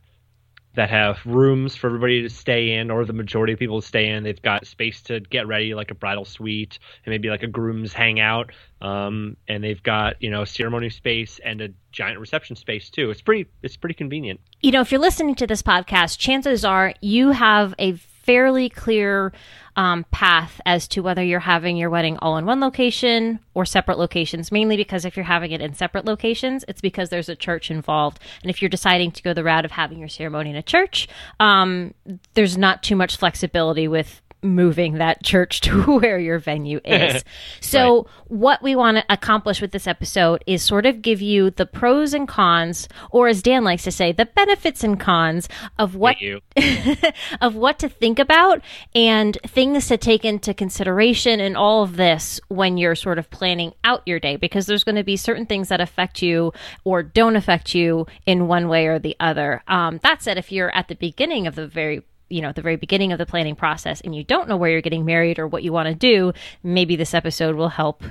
that 0.76 0.90
have 0.90 1.26
rooms 1.26 1.76
for 1.76 1.88
everybody 1.88 2.22
to 2.24 2.30
stay 2.30 2.72
in, 2.72 2.92
or 2.92 3.06
the 3.06 3.14
majority 3.14 3.54
of 3.54 3.60
people 3.60 3.80
to 3.82 3.88
stay 3.88 4.10
in. 4.10 4.24
They've 4.24 4.42
got 4.42 4.68
space 4.68 5.02
to 5.04 5.22
get 5.22 5.48
ready, 5.48 5.74
like 5.74 5.92
a 5.92 5.96
bridal 5.96 6.26
suite, 6.26 6.80
and 7.06 7.12
maybe 7.12 7.30
like 7.30 7.44
a 7.44 7.48
groom's 7.48 7.94
hangout. 7.94 8.52
Um, 8.82 9.38
and 9.48 9.64
they've 9.64 9.82
got 9.82 10.22
you 10.22 10.30
know 10.30 10.44
ceremony 10.44 10.90
space 10.90 11.40
and 11.44 11.62
a 11.62 11.70
giant 11.94 12.20
reception 12.20 12.58
space 12.58 12.90
too. 12.90 13.10
It's 13.10 13.22
pretty. 13.22 13.50
It's 13.64 13.78
pretty 13.78 13.96
convenient. 13.96 14.42
you 14.62 14.72
know, 14.72 14.82
if 14.82 14.92
you're 14.92 15.00
listening 15.00 15.36
to 15.36 15.48
this 15.48 15.62
podcast, 15.62 16.18
chances 16.18 16.66
are 16.66 16.94
you 17.02 17.32
have 17.32 17.74
a 17.80 17.94
fairly 18.26 18.70
clear 18.70 19.32
um, 19.76 20.06
path 20.12 20.62
as 20.66 20.88
to 20.88 21.02
whether 21.02 21.24
you're 21.24 21.40
having 21.42 21.78
your 21.78 21.90
wedding 21.90 22.18
all 22.18 22.38
in 22.38 22.46
one 22.46 22.60
location 22.60 23.40
or 23.54 23.66
separate 23.66 24.00
locations. 24.00 24.52
Mainly 24.52 24.78
because 24.78 25.06
if 25.06 25.16
you're 25.16 25.26
having 25.26 25.52
it 25.52 25.62
in 25.62 25.74
separate 25.74 26.06
locations, 26.06 26.64
it's 26.68 26.82
because 26.82 27.10
there's 27.10 27.30
a 27.30 27.36
church 27.36 27.70
involved. 27.70 28.20
And 28.42 28.50
if 28.50 28.62
you're 28.62 28.70
deciding 28.70 29.12
to 29.12 29.24
go 29.24 29.34
the 29.34 29.44
route 29.44 29.66
of 29.66 29.72
having 29.72 30.00
your 30.00 30.10
ceremony 30.10 30.50
in 30.50 30.56
a 30.56 30.64
church, 30.64 31.08
um, 31.40 31.94
there's 32.34 32.58
not 32.58 32.84
too 32.84 32.96
much 32.96 33.18
flexibility 33.18 33.88
with 33.88 34.22
moving 34.46 34.96
that 34.96 35.24
church 35.24 35.62
to 35.66 36.00
where 36.00 36.20
your 36.20 36.40
venue 36.40 36.80
is. 36.86 37.24
So, 37.62 37.96
right. 37.96 38.06
what 38.28 38.64
we 38.64 38.76
want 38.76 38.98
to 38.98 39.06
accomplish 39.10 39.62
with 39.62 39.72
this 39.72 39.88
episode 39.88 40.44
is 40.48 40.64
sort 40.64 40.86
of 40.86 41.02
give 41.02 41.22
you 41.22 41.52
the 41.52 41.66
pros 41.66 42.14
and 42.14 42.28
cons, 42.28 42.88
or 43.12 43.28
as 43.28 43.42
Dan 43.42 43.64
likes 43.64 43.84
to 43.84 43.92
say, 43.92 44.12
the 44.12 44.26
benefits 44.26 44.84
and 44.84 45.00
cons 45.00 45.50
of 45.78 45.96
what 45.96 46.18
of 47.42 47.56
what 47.56 47.80
to 47.80 47.90
think 47.90 48.20
about 48.20 48.62
and 48.94 49.38
things 49.46 49.88
to 49.88 49.98
take 49.98 50.26
into 50.26 50.54
consideration 50.54 51.40
in 51.40 51.56
all 51.56 51.84
of 51.84 51.96
this 51.98 52.40
when 52.48 52.78
you're 52.78 52.96
sort 52.96 53.20
of 53.20 53.30
planning 53.30 53.74
out 53.84 54.02
your 54.06 54.20
day 54.20 54.36
because 54.36 54.66
there's 54.66 54.84
going 54.84 54.96
to 54.96 55.04
be 55.04 55.18
certain 55.18 55.46
things 55.46 55.70
that 55.70 55.82
affect 55.82 56.22
you 56.22 56.52
or 56.84 57.04
don't 57.04 57.36
affect 57.36 57.76
you 57.76 58.06
in 58.26 58.48
one 58.48 58.68
way 58.68 58.88
or 58.88 59.00
the 59.00 59.16
other. 59.20 59.64
Um, 59.68 60.00
that 60.04 60.22
said, 60.22 60.38
if 60.38 60.52
you're 60.52 60.74
at 60.76 60.88
the 60.88 60.96
beginning 60.96 61.48
of 61.48 61.56
the 61.56 61.68
very 61.68 62.04
you 62.30 62.42
know, 62.42 62.50
at 62.50 62.56
the 62.56 62.62
very 62.62 62.76
beginning 62.76 63.12
of 63.12 63.18
the 63.18 63.26
planning 63.26 63.56
process 63.56 64.02
and 64.02 64.16
you 64.16 64.24
don't 64.24 64.48
know 64.50 64.58
where 64.58 64.72
you're 64.72 64.82
getting 64.82 65.06
married 65.06 65.40
or 65.40 65.48
what 65.48 65.64
you 65.64 65.72
want 65.72 65.88
to 65.88 65.96
do, 65.96 66.34
maybe 66.64 66.96
this 66.96 67.14
episode 67.14 67.56
will 67.56 67.70
help 67.70 68.04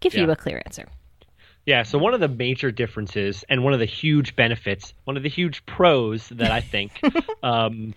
give 0.00 0.14
yeah. 0.14 0.22
you 0.22 0.30
a 0.30 0.36
clear 0.36 0.62
answer. 0.64 0.86
Yeah, 1.64 1.84
so 1.84 1.96
one 1.96 2.12
of 2.12 2.20
the 2.20 2.28
major 2.28 2.72
differences 2.72 3.44
and 3.48 3.62
one 3.62 3.72
of 3.72 3.78
the 3.78 3.86
huge 3.86 4.34
benefits, 4.34 4.94
one 5.04 5.16
of 5.16 5.22
the 5.22 5.28
huge 5.28 5.64
pros 5.64 6.28
that 6.30 6.50
I 6.50 6.60
think 6.60 7.00
um, 7.42 7.94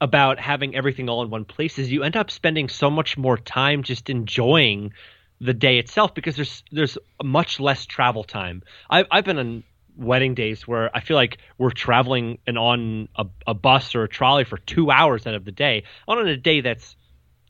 about 0.00 0.40
having 0.40 0.74
everything 0.74 1.08
all 1.08 1.22
in 1.22 1.30
one 1.30 1.44
place 1.44 1.78
is 1.78 1.90
you 1.90 2.02
end 2.02 2.16
up 2.16 2.30
spending 2.30 2.68
so 2.68 2.90
much 2.90 3.16
more 3.16 3.38
time 3.38 3.84
just 3.84 4.10
enjoying 4.10 4.92
the 5.40 5.54
day 5.54 5.78
itself 5.78 6.14
because 6.14 6.34
there's 6.34 6.64
there's 6.72 6.98
much 7.22 7.60
less 7.60 7.86
travel 7.86 8.24
time. 8.24 8.62
I've 8.90 9.06
I've 9.10 9.24
been 9.24 9.38
on 9.38 9.64
wedding 9.96 10.34
days 10.34 10.66
where 10.66 10.94
I 10.94 11.00
feel 11.00 11.16
like 11.16 11.38
we're 11.58 11.70
traveling 11.70 12.38
and 12.46 12.58
on 12.58 13.08
a, 13.16 13.26
a 13.46 13.54
bus 13.54 13.94
or 13.94 14.04
a 14.04 14.08
trolley 14.08 14.44
for 14.44 14.58
two 14.58 14.90
hours 14.90 15.26
out 15.26 15.34
of 15.34 15.44
the 15.44 15.52
day. 15.52 15.84
On 16.06 16.26
a 16.26 16.36
day 16.36 16.60
that's, 16.60 16.96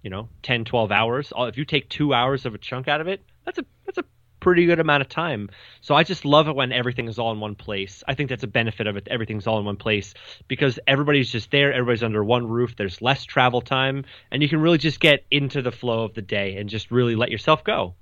you 0.02 0.10
know, 0.10 0.28
10, 0.42 0.64
12 0.64 0.92
hours, 0.92 1.32
if 1.36 1.58
you 1.58 1.64
take 1.64 1.88
two 1.88 2.14
hours 2.14 2.46
of 2.46 2.54
a 2.54 2.58
chunk 2.58 2.88
out 2.88 3.00
of 3.00 3.08
it, 3.08 3.24
that's 3.44 3.58
a 3.58 3.64
that's 3.84 3.98
a 3.98 4.04
pretty 4.40 4.66
good 4.66 4.78
amount 4.78 5.00
of 5.00 5.08
time. 5.08 5.48
So 5.80 5.94
I 5.94 6.04
just 6.04 6.24
love 6.24 6.46
it 6.46 6.54
when 6.54 6.70
everything 6.72 7.08
is 7.08 7.18
all 7.18 7.32
in 7.32 7.40
one 7.40 7.54
place. 7.54 8.04
I 8.06 8.14
think 8.14 8.30
that's 8.30 8.44
a 8.44 8.48
benefit 8.48 8.86
of 8.86 8.96
it. 8.96 9.08
Everything's 9.10 9.46
all 9.46 9.58
in 9.58 9.64
one 9.64 9.76
place 9.76 10.14
because 10.46 10.78
everybody's 10.86 11.30
just 11.30 11.50
there. 11.50 11.72
Everybody's 11.72 12.04
under 12.04 12.22
one 12.22 12.46
roof. 12.46 12.76
There's 12.76 13.02
less 13.02 13.24
travel 13.24 13.60
time, 13.60 14.04
and 14.30 14.42
you 14.42 14.48
can 14.48 14.60
really 14.60 14.78
just 14.78 15.00
get 15.00 15.24
into 15.30 15.62
the 15.62 15.72
flow 15.72 16.04
of 16.04 16.14
the 16.14 16.22
day 16.22 16.56
and 16.56 16.68
just 16.68 16.90
really 16.90 17.16
let 17.16 17.30
yourself 17.30 17.64
go. 17.64 17.94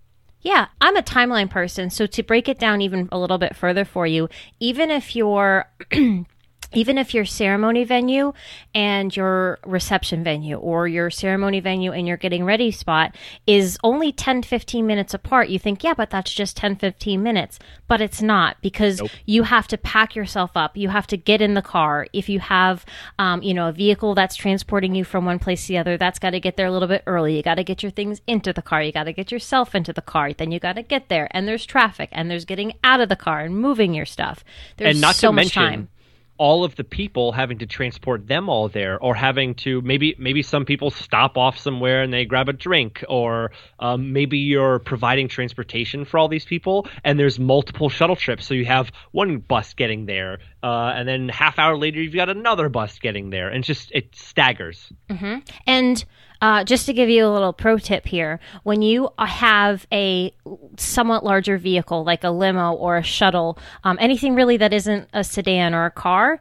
Yeah, 0.44 0.66
I'm 0.80 0.96
a 0.96 1.02
timeline 1.02 1.48
person. 1.48 1.88
So 1.90 2.06
to 2.06 2.22
break 2.22 2.48
it 2.48 2.58
down 2.58 2.82
even 2.82 3.08
a 3.10 3.18
little 3.18 3.38
bit 3.38 3.56
further 3.56 3.84
for 3.84 4.06
you, 4.06 4.28
even 4.60 4.90
if 4.90 5.16
you're 5.16 5.64
even 6.74 6.98
if 6.98 7.14
your 7.14 7.24
ceremony 7.24 7.84
venue 7.84 8.32
and 8.74 9.16
your 9.16 9.58
reception 9.64 10.22
venue 10.22 10.56
or 10.56 10.86
your 10.86 11.10
ceremony 11.10 11.60
venue 11.60 11.92
and 11.92 12.06
your 12.06 12.16
getting 12.16 12.44
ready 12.44 12.70
spot 12.70 13.14
is 13.46 13.78
only 13.82 14.12
10 14.12 14.42
15 14.42 14.86
minutes 14.86 15.14
apart 15.14 15.48
you 15.48 15.58
think 15.58 15.82
yeah 15.82 15.94
but 15.94 16.10
that's 16.10 16.32
just 16.32 16.56
10 16.56 16.76
15 16.76 17.22
minutes. 17.22 17.58
But 17.88 18.00
it's 18.00 18.22
not 18.22 18.56
because 18.60 19.00
nope. 19.00 19.10
you 19.26 19.44
have 19.44 19.66
to 19.68 19.78
pack 19.78 20.14
yourself 20.14 20.52
up. 20.54 20.76
You 20.76 20.88
have 20.90 21.06
to 21.08 21.16
get 21.16 21.40
in 21.40 21.54
the 21.54 21.62
car. 21.62 22.06
If 22.12 22.28
you 22.28 22.40
have 22.40 22.84
um, 23.18 23.42
you 23.42 23.54
know 23.54 23.68
a 23.68 23.72
vehicle 23.72 24.14
that's 24.14 24.36
transporting 24.36 24.94
you 24.94 25.04
from 25.04 25.24
one 25.24 25.38
place 25.38 25.62
to 25.62 25.68
the 25.68 25.78
other 25.78 25.96
that's 25.96 26.18
got 26.18 26.30
to 26.30 26.40
get 26.40 26.56
there 26.56 26.66
a 26.66 26.72
little 26.72 26.88
bit 26.88 27.02
early. 27.06 27.36
You 27.36 27.42
got 27.42 27.56
to 27.56 27.64
get 27.64 27.82
your 27.82 27.90
things 27.90 28.20
into 28.26 28.52
the 28.52 28.62
car. 28.62 28.82
You 28.82 28.92
got 28.92 29.04
to 29.04 29.12
get 29.12 29.32
yourself 29.32 29.74
into 29.74 29.92
the 29.92 30.02
car. 30.02 30.32
Then 30.32 30.52
you 30.52 30.60
got 30.60 30.74
to 30.74 30.82
get 30.82 31.08
there. 31.08 31.28
And 31.30 31.48
there's 31.48 31.66
traffic. 31.66 32.08
And 32.12 32.30
there's 32.30 32.44
getting 32.44 32.74
out 32.82 33.00
of 33.00 33.08
the 33.08 33.16
car 33.16 33.40
and 33.40 33.56
moving 33.56 33.94
your 33.94 34.06
stuff. 34.06 34.44
There's 34.76 34.96
and 34.96 35.00
not 35.00 35.16
so 35.16 35.28
to 35.28 35.32
much 35.32 35.56
mention, 35.56 35.62
time 35.62 35.88
all 36.36 36.64
of 36.64 36.74
the 36.76 36.84
people 36.84 37.32
having 37.32 37.58
to 37.58 37.66
transport 37.66 38.26
them 38.26 38.48
all 38.48 38.68
there 38.68 38.98
or 38.98 39.14
having 39.14 39.54
to 39.54 39.80
maybe 39.82 40.14
maybe 40.18 40.42
some 40.42 40.64
people 40.64 40.90
stop 40.90 41.38
off 41.38 41.58
somewhere 41.58 42.02
and 42.02 42.12
they 42.12 42.24
grab 42.24 42.48
a 42.48 42.52
drink 42.52 43.04
or 43.08 43.52
um, 43.78 44.12
maybe 44.12 44.38
you're 44.38 44.78
providing 44.80 45.28
transportation 45.28 46.04
for 46.04 46.18
all 46.18 46.28
these 46.28 46.44
people 46.44 46.86
and 47.04 47.18
there's 47.18 47.38
multiple 47.38 47.88
shuttle 47.88 48.16
trips 48.16 48.46
so 48.46 48.54
you 48.54 48.64
have 48.64 48.90
one 49.12 49.38
bus 49.38 49.74
getting 49.74 50.06
there 50.06 50.38
uh, 50.62 50.92
and 50.94 51.08
then 51.08 51.28
half 51.28 51.58
hour 51.58 51.76
later 51.76 52.00
you've 52.00 52.14
got 52.14 52.28
another 52.28 52.68
bus 52.68 52.98
getting 52.98 53.30
there 53.30 53.48
and 53.48 53.62
just 53.62 53.92
it 53.92 54.14
staggers 54.14 54.92
mm-hmm. 55.08 55.38
and 55.66 56.04
uh, 56.44 56.62
just 56.62 56.84
to 56.84 56.92
give 56.92 57.08
you 57.08 57.26
a 57.26 57.32
little 57.32 57.54
pro 57.54 57.78
tip 57.78 58.06
here, 58.06 58.38
when 58.64 58.82
you 58.82 59.08
have 59.18 59.86
a 59.90 60.30
somewhat 60.76 61.24
larger 61.24 61.56
vehicle 61.56 62.04
like 62.04 62.22
a 62.22 62.28
limo 62.28 62.72
or 62.72 62.98
a 62.98 63.02
shuttle, 63.02 63.58
um, 63.82 63.96
anything 63.98 64.34
really 64.34 64.58
that 64.58 64.70
isn't 64.70 65.08
a 65.14 65.24
sedan 65.24 65.74
or 65.74 65.86
a 65.86 65.90
car, 65.90 66.38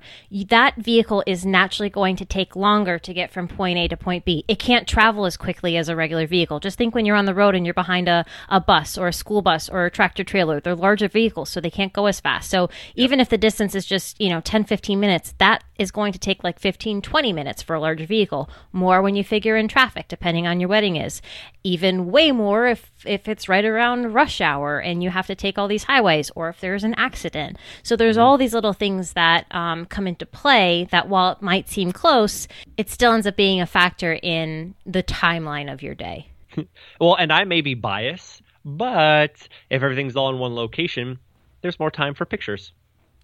that 0.49 0.75
vehicle 0.75 1.23
is 1.25 1.45
naturally 1.45 1.89
going 1.89 2.17
to 2.17 2.25
take 2.25 2.53
longer 2.53 2.99
to 2.99 3.13
get 3.13 3.31
from 3.31 3.47
point 3.47 3.77
A 3.77 3.87
to 3.87 3.95
point 3.95 4.25
B. 4.25 4.43
It 4.49 4.59
can't 4.59 4.85
travel 4.85 5.25
as 5.25 5.37
quickly 5.37 5.77
as 5.77 5.87
a 5.87 5.95
regular 5.95 6.27
vehicle. 6.27 6.59
Just 6.59 6.77
think 6.77 6.93
when 6.93 7.05
you're 7.05 7.15
on 7.15 7.23
the 7.23 7.33
road 7.33 7.55
and 7.55 7.65
you're 7.65 7.73
behind 7.73 8.09
a, 8.09 8.25
a 8.49 8.59
bus 8.59 8.97
or 8.97 9.07
a 9.07 9.13
school 9.13 9.41
bus 9.41 9.69
or 9.69 9.85
a 9.85 9.91
tractor 9.91 10.25
trailer, 10.25 10.59
they're 10.59 10.75
larger 10.75 11.07
vehicles, 11.07 11.49
so 11.49 11.61
they 11.61 11.71
can't 11.71 11.93
go 11.93 12.07
as 12.07 12.19
fast. 12.19 12.49
So 12.49 12.69
even 12.95 13.21
if 13.21 13.29
the 13.29 13.37
distance 13.37 13.73
is 13.73 13.85
just, 13.85 14.19
you 14.19 14.27
know, 14.27 14.41
10, 14.41 14.65
15 14.65 14.99
minutes, 14.99 15.33
that 15.37 15.63
is 15.79 15.91
going 15.91 16.11
to 16.11 16.19
take 16.19 16.43
like 16.43 16.59
15, 16.59 17.01
20 17.01 17.31
minutes 17.31 17.61
for 17.61 17.73
a 17.73 17.79
larger 17.79 18.05
vehicle. 18.05 18.49
More 18.73 19.01
when 19.01 19.15
you 19.15 19.23
figure 19.23 19.55
in 19.55 19.69
traffic 19.69 19.92
traffic, 19.93 20.07
depending 20.07 20.47
on 20.47 20.59
your 20.59 20.69
wedding 20.69 20.95
is. 20.95 21.21
Even 21.63 22.11
way 22.11 22.31
more 22.31 22.67
if, 22.67 22.91
if 23.05 23.27
it's 23.27 23.47
right 23.47 23.63
around 23.63 24.13
rush 24.13 24.41
hour 24.41 24.79
and 24.79 25.03
you 25.03 25.09
have 25.09 25.27
to 25.27 25.35
take 25.35 25.57
all 25.57 25.67
these 25.67 25.83
highways 25.83 26.31
or 26.35 26.49
if 26.49 26.59
there's 26.59 26.83
an 26.83 26.93
accident. 26.95 27.57
So 27.83 27.95
there's 27.95 28.17
mm-hmm. 28.17 28.23
all 28.23 28.37
these 28.37 28.53
little 28.53 28.73
things 28.73 29.13
that 29.13 29.45
um, 29.51 29.85
come 29.85 30.07
into 30.07 30.25
play 30.25 30.87
that 30.91 31.07
while 31.07 31.31
it 31.33 31.41
might 31.41 31.69
seem 31.69 31.91
close, 31.91 32.47
it 32.77 32.89
still 32.89 33.13
ends 33.13 33.27
up 33.27 33.35
being 33.35 33.61
a 33.61 33.65
factor 33.65 34.13
in 34.13 34.75
the 34.85 35.03
timeline 35.03 35.71
of 35.71 35.81
your 35.81 35.95
day. 35.95 36.27
well, 36.99 37.15
and 37.15 37.31
I 37.31 37.43
may 37.45 37.61
be 37.61 37.75
biased, 37.75 38.41
but 38.65 39.35
if 39.69 39.83
everything's 39.83 40.15
all 40.15 40.29
in 40.29 40.39
one 40.39 40.55
location, 40.55 41.19
there's 41.61 41.79
more 41.79 41.91
time 41.91 42.13
for 42.13 42.25
pictures. 42.25 42.73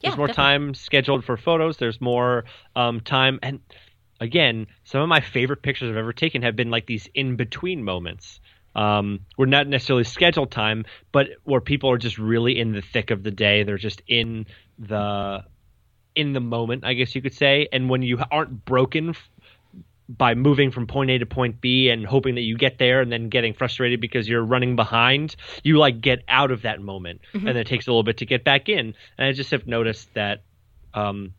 Yeah, 0.02 0.12
there's 0.12 0.18
more 0.18 0.28
definitely. 0.28 0.68
time 0.68 0.74
scheduled 0.76 1.26
for 1.26 1.36
photos. 1.36 1.76
There's 1.76 2.00
more 2.00 2.46
um, 2.74 3.02
time, 3.02 3.38
and 3.44 3.60
again, 4.20 4.68
some 4.84 5.02
of 5.02 5.10
my 5.10 5.22
favorite 5.22 5.62
pictures 5.62 5.90
I've 5.90 5.98
ever 5.98 6.14
taken 6.14 6.42
have 6.42 6.56
been 6.56 6.70
like 6.70 6.86
these 6.86 7.08
in 7.14 7.36
between 7.36 7.84
moments. 7.84 8.40
Um, 8.76 9.22
we're 9.38 9.48
not 9.48 9.68
necessarily 9.68 10.04
scheduled 10.04 10.52
time, 10.52 10.86
but 11.12 11.28
where 11.44 11.62
people 11.62 11.90
are 11.92 11.98
just 11.98 12.18
really 12.18 12.60
in 12.60 12.72
the 12.72 12.82
thick 12.82 13.12
of 13.12 13.24
the 13.24 13.32
day. 13.32 13.64
They're 13.64 13.78
just 13.78 14.02
in 14.08 14.46
the 14.78 15.44
in 16.16 16.34
the 16.34 16.40
moment, 16.40 16.86
I 16.86 16.94
guess 16.94 17.16
you 17.16 17.22
could 17.22 17.34
say. 17.34 17.68
And 17.72 17.90
when 17.90 18.02
you 18.02 18.20
aren't 18.32 18.66
broken 18.66 19.10
f- 19.10 19.30
by 20.10 20.34
moving 20.34 20.72
from 20.72 20.88
point 20.88 21.12
A 21.12 21.20
to 21.20 21.26
point 21.26 21.62
B 21.62 21.90
and 21.90 22.06
hoping 22.06 22.36
that 22.36 22.42
you 22.42 22.58
get 22.58 22.78
there 22.78 23.02
and 23.02 23.12
then 23.12 23.30
getting 23.30 23.54
frustrated 23.54 24.02
because 24.02 24.28
you're 24.28 24.44
running 24.44 24.76
behind, 24.76 25.36
you 25.64 25.78
like 25.78 26.02
get 26.02 26.24
out 26.28 26.52
of 26.52 26.64
that 26.64 26.82
moment, 26.82 27.22
mm-hmm. 27.34 27.48
and 27.48 27.58
it 27.58 27.68
takes 27.68 27.88
a 27.88 27.92
little 27.92 28.04
bit 28.04 28.18
to 28.18 28.26
get 28.26 28.44
back 28.44 28.70
in. 28.70 28.96
And 29.18 29.28
I 29.28 29.32
just 29.34 29.52
have 29.52 29.68
noticed 29.68 30.14
that 30.16 30.44
um, 30.94 31.34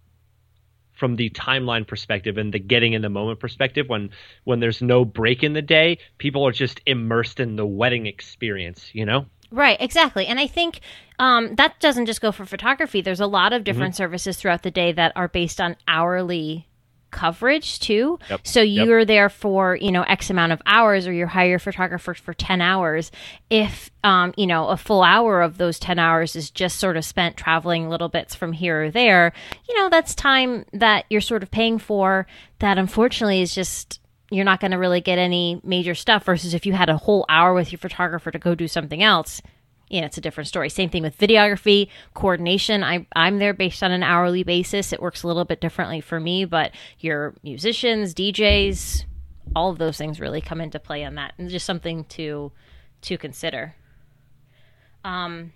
from 1.01 1.17
the 1.17 1.31
timeline 1.31 1.87
perspective 1.87 2.39
and 2.39 2.55
the 2.55 2.59
getting 2.59 2.93
in 2.93 3.03
the 3.03 3.09
moment 3.09 3.41
perspective 3.41 3.89
when 3.89 4.11
when 4.45 4.61
there's 4.61 4.83
no 4.83 5.05
break 5.05 5.43
in 5.43 5.55
the 5.55 5.63
day 5.63 5.99
people 6.19 6.47
are 6.47 6.53
just 6.53 6.81
immersed 6.87 7.41
in 7.41 7.57
the 7.57 7.67
wedding 7.67 8.07
experience 8.07 8.91
you 8.93 9.05
know? 9.05 9.27
Right 9.51 9.79
exactly. 9.81 10.27
And 10.27 10.39
i 10.39 10.47
think 10.47 10.81
um, 11.19 11.55
that 11.57 11.79
doesn't 11.81 12.07
just 12.07 12.23
go 12.23 12.33
for 12.33 12.47
photography. 12.47 13.03
There's 13.03 13.21
a 13.21 13.27
lot 13.27 13.53
of 13.53 13.63
different 13.63 13.93
mm-hmm. 13.93 14.05
services 14.05 14.39
throughout 14.39 14.63
the 14.63 14.71
day 14.71 14.93
that 14.93 15.13
are 15.17 15.29
based 15.29 15.61
on 15.61 15.77
hourly 15.87 16.67
coverage 17.11 17.81
too. 17.81 18.19
Yep. 18.29 18.47
So 18.47 18.61
you're 18.61 19.01
yep. 19.01 19.09
there 19.09 19.29
for, 19.29 19.77
you 19.77 19.93
know, 19.93 20.03
X 20.03 20.31
amount 20.31 20.53
of 20.53 20.63
hours 20.67 21.07
or 21.07 21.13
you 21.13 21.27
hire 21.27 21.57
a 21.57 21.61
photographer 21.61 22.15
for 22.15 22.35
10 22.35 22.61
hours. 22.61 23.11
If, 23.49 23.91
um, 24.05 24.35
you 24.37 24.47
know, 24.47 24.69
a 24.69 24.77
full 24.77 25.03
hour 25.03 25.43
of 25.43 25.59
those 25.59 25.79
10 25.79 25.99
hours 25.99 26.37
is 26.37 26.51
just 26.51 26.79
sort 26.79 26.97
of 26.97 27.05
spent 27.05 27.37
traveling 27.37 27.89
little 27.89 28.09
bits 28.09 28.35
from 28.35 28.53
here 28.53 28.85
or 28.85 28.91
there, 28.91 29.33
you 29.69 29.79
know, 29.79 29.89
that's 29.89 30.15
time 30.15 30.65
that 30.73 31.05
you're 31.11 31.21
sort 31.21 31.43
of 31.43 31.51
paying 31.51 31.79
for 31.79 32.27
that 32.59 32.79
unfortunately 32.79 33.41
is 33.41 33.55
just 33.55 34.01
you're 34.31 34.45
not 34.45 34.61
going 34.61 34.71
to 34.71 34.79
really 34.79 35.01
get 35.01 35.19
any 35.19 35.61
major 35.65 35.95
stuff 35.95 36.25
versus 36.25 36.55
if 36.55 36.65
you 36.65 36.73
had 36.73 36.89
a 36.89 36.97
whole 36.97 37.25
hour 37.29 37.53
with 37.53 37.73
your 37.73 37.79
photographer 37.79 38.31
to 38.31 38.39
go 38.39 38.55
do 38.55 38.69
something 38.69 39.03
else 39.03 39.43
know, 39.99 40.07
it's 40.07 40.19
a 40.19 40.21
different 40.21 40.49
story. 40.49 40.69
Same 40.69 40.89
thing 40.89 41.03
with 41.03 41.19
videography, 41.19 41.89
coordination. 42.15 42.85
I, 42.85 43.07
I'm 43.17 43.39
there 43.39 43.55
based 43.55 43.83
on 43.83 43.91
an 43.91 44.03
hourly 44.03 44.45
basis. 44.45 44.93
It 44.93 45.03
works 45.03 45.23
a 45.23 45.27
little 45.27 45.45
bit 45.45 45.61
differently 45.61 46.01
for 46.01 46.21
me, 46.21 46.45
but 46.45 46.73
your 47.01 47.35
musicians, 47.43 48.15
DJs, 48.15 49.05
all 49.57 49.71
of 49.71 49.79
those 49.79 49.99
things 49.99 50.21
really 50.21 50.41
come 50.41 50.61
into 50.61 50.79
play 50.79 51.05
on 51.05 51.17
that, 51.17 51.35
and 51.39 51.51
just 51.51 51.67
something 51.67 52.05
to 52.05 52.53
to 53.03 53.19
consider. 53.19 53.75
Um, 55.05 55.53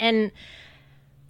and 0.00 0.32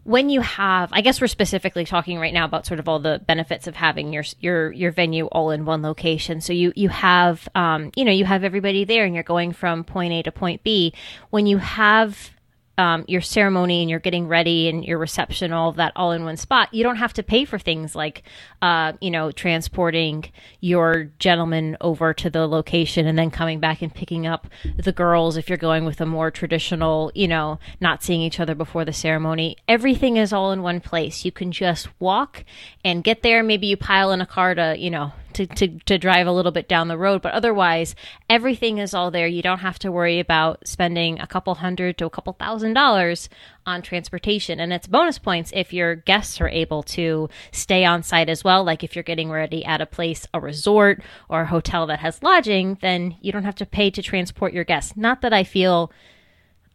when 0.06 0.30
you 0.30 0.40
have 0.40 0.88
i 0.92 1.00
guess 1.00 1.20
we're 1.20 1.26
specifically 1.26 1.84
talking 1.84 2.18
right 2.18 2.32
now 2.32 2.44
about 2.44 2.64
sort 2.64 2.80
of 2.80 2.88
all 2.88 2.98
the 2.98 3.20
benefits 3.26 3.66
of 3.66 3.74
having 3.74 4.12
your 4.12 4.24
your 4.40 4.72
your 4.72 4.92
venue 4.92 5.26
all 5.26 5.50
in 5.50 5.64
one 5.64 5.82
location. 5.82 6.40
So 6.40 6.52
you 6.52 6.72
you 6.76 6.88
have 6.88 7.48
um, 7.54 7.90
you 7.96 8.04
know 8.04 8.12
you 8.12 8.24
have 8.24 8.44
everybody 8.44 8.84
there 8.84 9.04
and 9.04 9.14
you're 9.14 9.24
going 9.24 9.52
from 9.52 9.84
point 9.84 10.12
a 10.12 10.22
to 10.22 10.32
point 10.32 10.62
b. 10.62 10.92
When 11.30 11.46
you 11.46 11.58
have 11.58 12.30
um, 12.78 13.04
your 13.08 13.20
ceremony 13.20 13.80
and 13.80 13.90
you're 13.90 13.98
getting 13.98 14.28
ready 14.28 14.68
and 14.68 14.84
your 14.84 14.98
reception, 14.98 15.52
all 15.52 15.70
of 15.70 15.76
that, 15.76 15.92
all 15.96 16.12
in 16.12 16.24
one 16.24 16.36
spot. 16.36 16.72
You 16.72 16.82
don't 16.82 16.96
have 16.96 17.12
to 17.14 17.22
pay 17.22 17.44
for 17.44 17.58
things 17.58 17.94
like, 17.94 18.22
uh, 18.60 18.92
you 19.00 19.10
know, 19.10 19.30
transporting 19.30 20.30
your 20.60 21.04
gentleman 21.18 21.76
over 21.80 22.12
to 22.14 22.28
the 22.28 22.46
location 22.46 23.06
and 23.06 23.18
then 23.18 23.30
coming 23.30 23.60
back 23.60 23.82
and 23.82 23.94
picking 23.94 24.26
up 24.26 24.46
the 24.76 24.92
girls 24.92 25.36
if 25.36 25.48
you're 25.48 25.56
going 25.56 25.84
with 25.84 26.00
a 26.00 26.06
more 26.06 26.30
traditional, 26.30 27.10
you 27.14 27.28
know, 27.28 27.58
not 27.80 28.02
seeing 28.02 28.20
each 28.20 28.40
other 28.40 28.54
before 28.54 28.84
the 28.84 28.92
ceremony. 28.92 29.56
Everything 29.66 30.16
is 30.16 30.32
all 30.32 30.52
in 30.52 30.62
one 30.62 30.80
place. 30.80 31.24
You 31.24 31.32
can 31.32 31.52
just 31.52 31.88
walk 31.98 32.44
and 32.84 33.02
get 33.02 33.22
there. 33.22 33.42
Maybe 33.42 33.66
you 33.68 33.76
pile 33.76 34.12
in 34.12 34.20
a 34.20 34.26
car 34.26 34.54
to, 34.54 34.76
you 34.78 34.90
know, 34.90 35.12
to, 35.36 35.46
to, 35.46 35.68
to 35.80 35.98
drive 35.98 36.26
a 36.26 36.32
little 36.32 36.52
bit 36.52 36.68
down 36.68 36.88
the 36.88 36.98
road. 36.98 37.22
But 37.22 37.34
otherwise, 37.34 37.94
everything 38.28 38.78
is 38.78 38.94
all 38.94 39.10
there. 39.10 39.26
You 39.26 39.42
don't 39.42 39.58
have 39.58 39.78
to 39.80 39.92
worry 39.92 40.18
about 40.18 40.66
spending 40.66 41.20
a 41.20 41.26
couple 41.26 41.54
hundred 41.56 41.98
to 41.98 42.06
a 42.06 42.10
couple 42.10 42.32
thousand 42.32 42.74
dollars 42.74 43.28
on 43.66 43.82
transportation. 43.82 44.60
And 44.60 44.72
it's 44.72 44.86
bonus 44.86 45.18
points 45.18 45.52
if 45.54 45.72
your 45.72 45.94
guests 45.94 46.40
are 46.40 46.48
able 46.48 46.82
to 46.84 47.28
stay 47.52 47.84
on 47.84 48.02
site 48.02 48.30
as 48.30 48.42
well. 48.42 48.64
Like 48.64 48.82
if 48.82 48.96
you're 48.96 49.02
getting 49.02 49.30
ready 49.30 49.64
at 49.64 49.80
a 49.80 49.86
place, 49.86 50.26
a 50.32 50.40
resort 50.40 51.02
or 51.28 51.42
a 51.42 51.46
hotel 51.46 51.86
that 51.86 52.00
has 52.00 52.22
lodging, 52.22 52.78
then 52.80 53.16
you 53.20 53.32
don't 53.32 53.44
have 53.44 53.56
to 53.56 53.66
pay 53.66 53.90
to 53.90 54.02
transport 54.02 54.52
your 54.52 54.64
guests. 54.64 54.96
Not 54.96 55.20
that 55.20 55.32
I 55.32 55.44
feel 55.44 55.92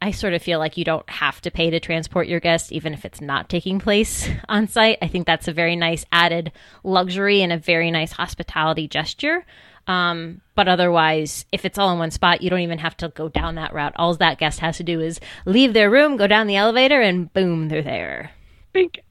I 0.01 0.11
sort 0.11 0.33
of 0.33 0.41
feel 0.41 0.57
like 0.57 0.77
you 0.77 0.83
don't 0.83 1.07
have 1.09 1.41
to 1.41 1.51
pay 1.51 1.69
to 1.69 1.79
transport 1.79 2.27
your 2.27 2.39
guests, 2.39 2.71
even 2.71 2.93
if 2.93 3.05
it's 3.05 3.21
not 3.21 3.49
taking 3.49 3.79
place 3.79 4.27
on 4.49 4.67
site. 4.67 4.97
I 5.01 5.07
think 5.07 5.27
that's 5.27 5.47
a 5.47 5.53
very 5.53 5.75
nice 5.75 6.05
added 6.11 6.51
luxury 6.83 7.41
and 7.41 7.53
a 7.53 7.57
very 7.57 7.91
nice 7.91 8.11
hospitality 8.11 8.87
gesture. 8.87 9.45
Um, 9.87 10.41
but 10.55 10.67
otherwise, 10.67 11.45
if 11.51 11.65
it's 11.65 11.77
all 11.77 11.91
in 11.91 11.99
one 11.99 12.11
spot, 12.11 12.41
you 12.41 12.49
don't 12.49 12.59
even 12.59 12.79
have 12.79 12.97
to 12.97 13.09
go 13.09 13.29
down 13.29 13.55
that 13.55 13.73
route. 13.73 13.93
All 13.95 14.13
that 14.15 14.37
guest 14.37 14.59
has 14.59 14.77
to 14.77 14.83
do 14.83 15.01
is 15.01 15.19
leave 15.45 15.73
their 15.73 15.89
room, 15.89 16.17
go 16.17 16.27
down 16.27 16.47
the 16.47 16.55
elevator, 16.55 17.01
and 17.01 17.31
boom, 17.33 17.67
they're 17.67 17.81
there. 17.81 18.31
Bink. 18.73 19.01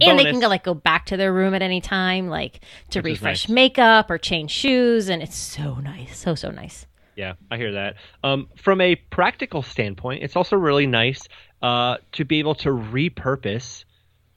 And 0.00 0.18
they 0.18 0.24
can 0.24 0.40
go 0.40 0.48
like 0.48 0.64
go 0.64 0.72
back 0.72 1.06
to 1.06 1.16
their 1.16 1.32
room 1.32 1.52
at 1.52 1.62
any 1.62 1.80
time, 1.80 2.28
like 2.28 2.60
to 2.90 3.00
Which 3.00 3.14
refresh 3.20 3.48
nice. 3.48 3.54
makeup 3.54 4.10
or 4.10 4.18
change 4.18 4.50
shoes, 4.50 5.08
and 5.08 5.22
it's 5.22 5.36
so 5.36 5.74
nice, 5.74 6.18
so 6.18 6.34
so 6.34 6.50
nice. 6.50 6.86
Yeah, 7.16 7.34
I 7.50 7.56
hear 7.56 7.72
that. 7.72 7.96
Um, 8.22 8.48
from 8.56 8.80
a 8.80 8.94
practical 8.94 9.62
standpoint, 9.62 10.22
it's 10.22 10.36
also 10.36 10.56
really 10.56 10.86
nice 10.86 11.20
uh, 11.60 11.96
to 12.12 12.24
be 12.24 12.38
able 12.38 12.54
to 12.56 12.70
repurpose 12.70 13.84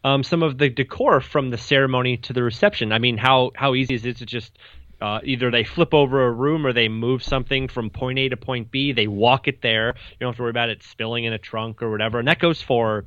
um, 0.03 0.23
some 0.23 0.43
of 0.43 0.57
the 0.57 0.69
decor 0.69 1.21
from 1.21 1.49
the 1.49 1.57
ceremony 1.57 2.17
to 2.17 2.33
the 2.33 2.43
reception. 2.43 2.91
I 2.91 2.99
mean, 2.99 3.17
how 3.17 3.51
how 3.55 3.73
easy 3.73 3.93
is 3.93 4.05
it 4.05 4.17
to 4.17 4.25
just 4.25 4.57
uh, 5.01 5.19
either 5.23 5.51
they 5.51 5.63
flip 5.63 5.93
over 5.93 6.25
a 6.25 6.31
room 6.31 6.65
or 6.65 6.73
they 6.73 6.87
move 6.87 7.23
something 7.23 7.67
from 7.67 7.89
point 7.89 8.19
A 8.19 8.29
to 8.29 8.37
point 8.37 8.71
B. 8.71 8.91
They 8.93 9.07
walk 9.07 9.47
it 9.47 9.61
there. 9.61 9.87
You 9.87 10.17
don't 10.21 10.29
have 10.29 10.37
to 10.37 10.43
worry 10.43 10.49
about 10.49 10.69
it 10.69 10.83
spilling 10.83 11.25
in 11.25 11.33
a 11.33 11.37
trunk 11.37 11.81
or 11.81 11.91
whatever. 11.91 12.19
And 12.19 12.27
that 12.27 12.39
goes 12.39 12.61
for 12.61 13.05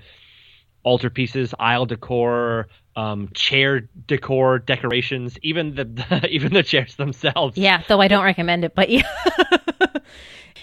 altarpieces, 0.84 1.54
aisle 1.58 1.86
decor, 1.86 2.68
um, 2.96 3.28
chair 3.34 3.88
decor, 4.06 4.58
decorations, 4.58 5.38
even 5.42 5.74
the 5.74 6.26
even 6.28 6.52
the 6.52 6.62
chairs 6.62 6.96
themselves. 6.96 7.56
Yeah, 7.56 7.82
though 7.88 8.00
I 8.00 8.08
don't 8.08 8.24
recommend 8.24 8.64
it, 8.64 8.74
but 8.74 8.88
yeah. 8.90 9.02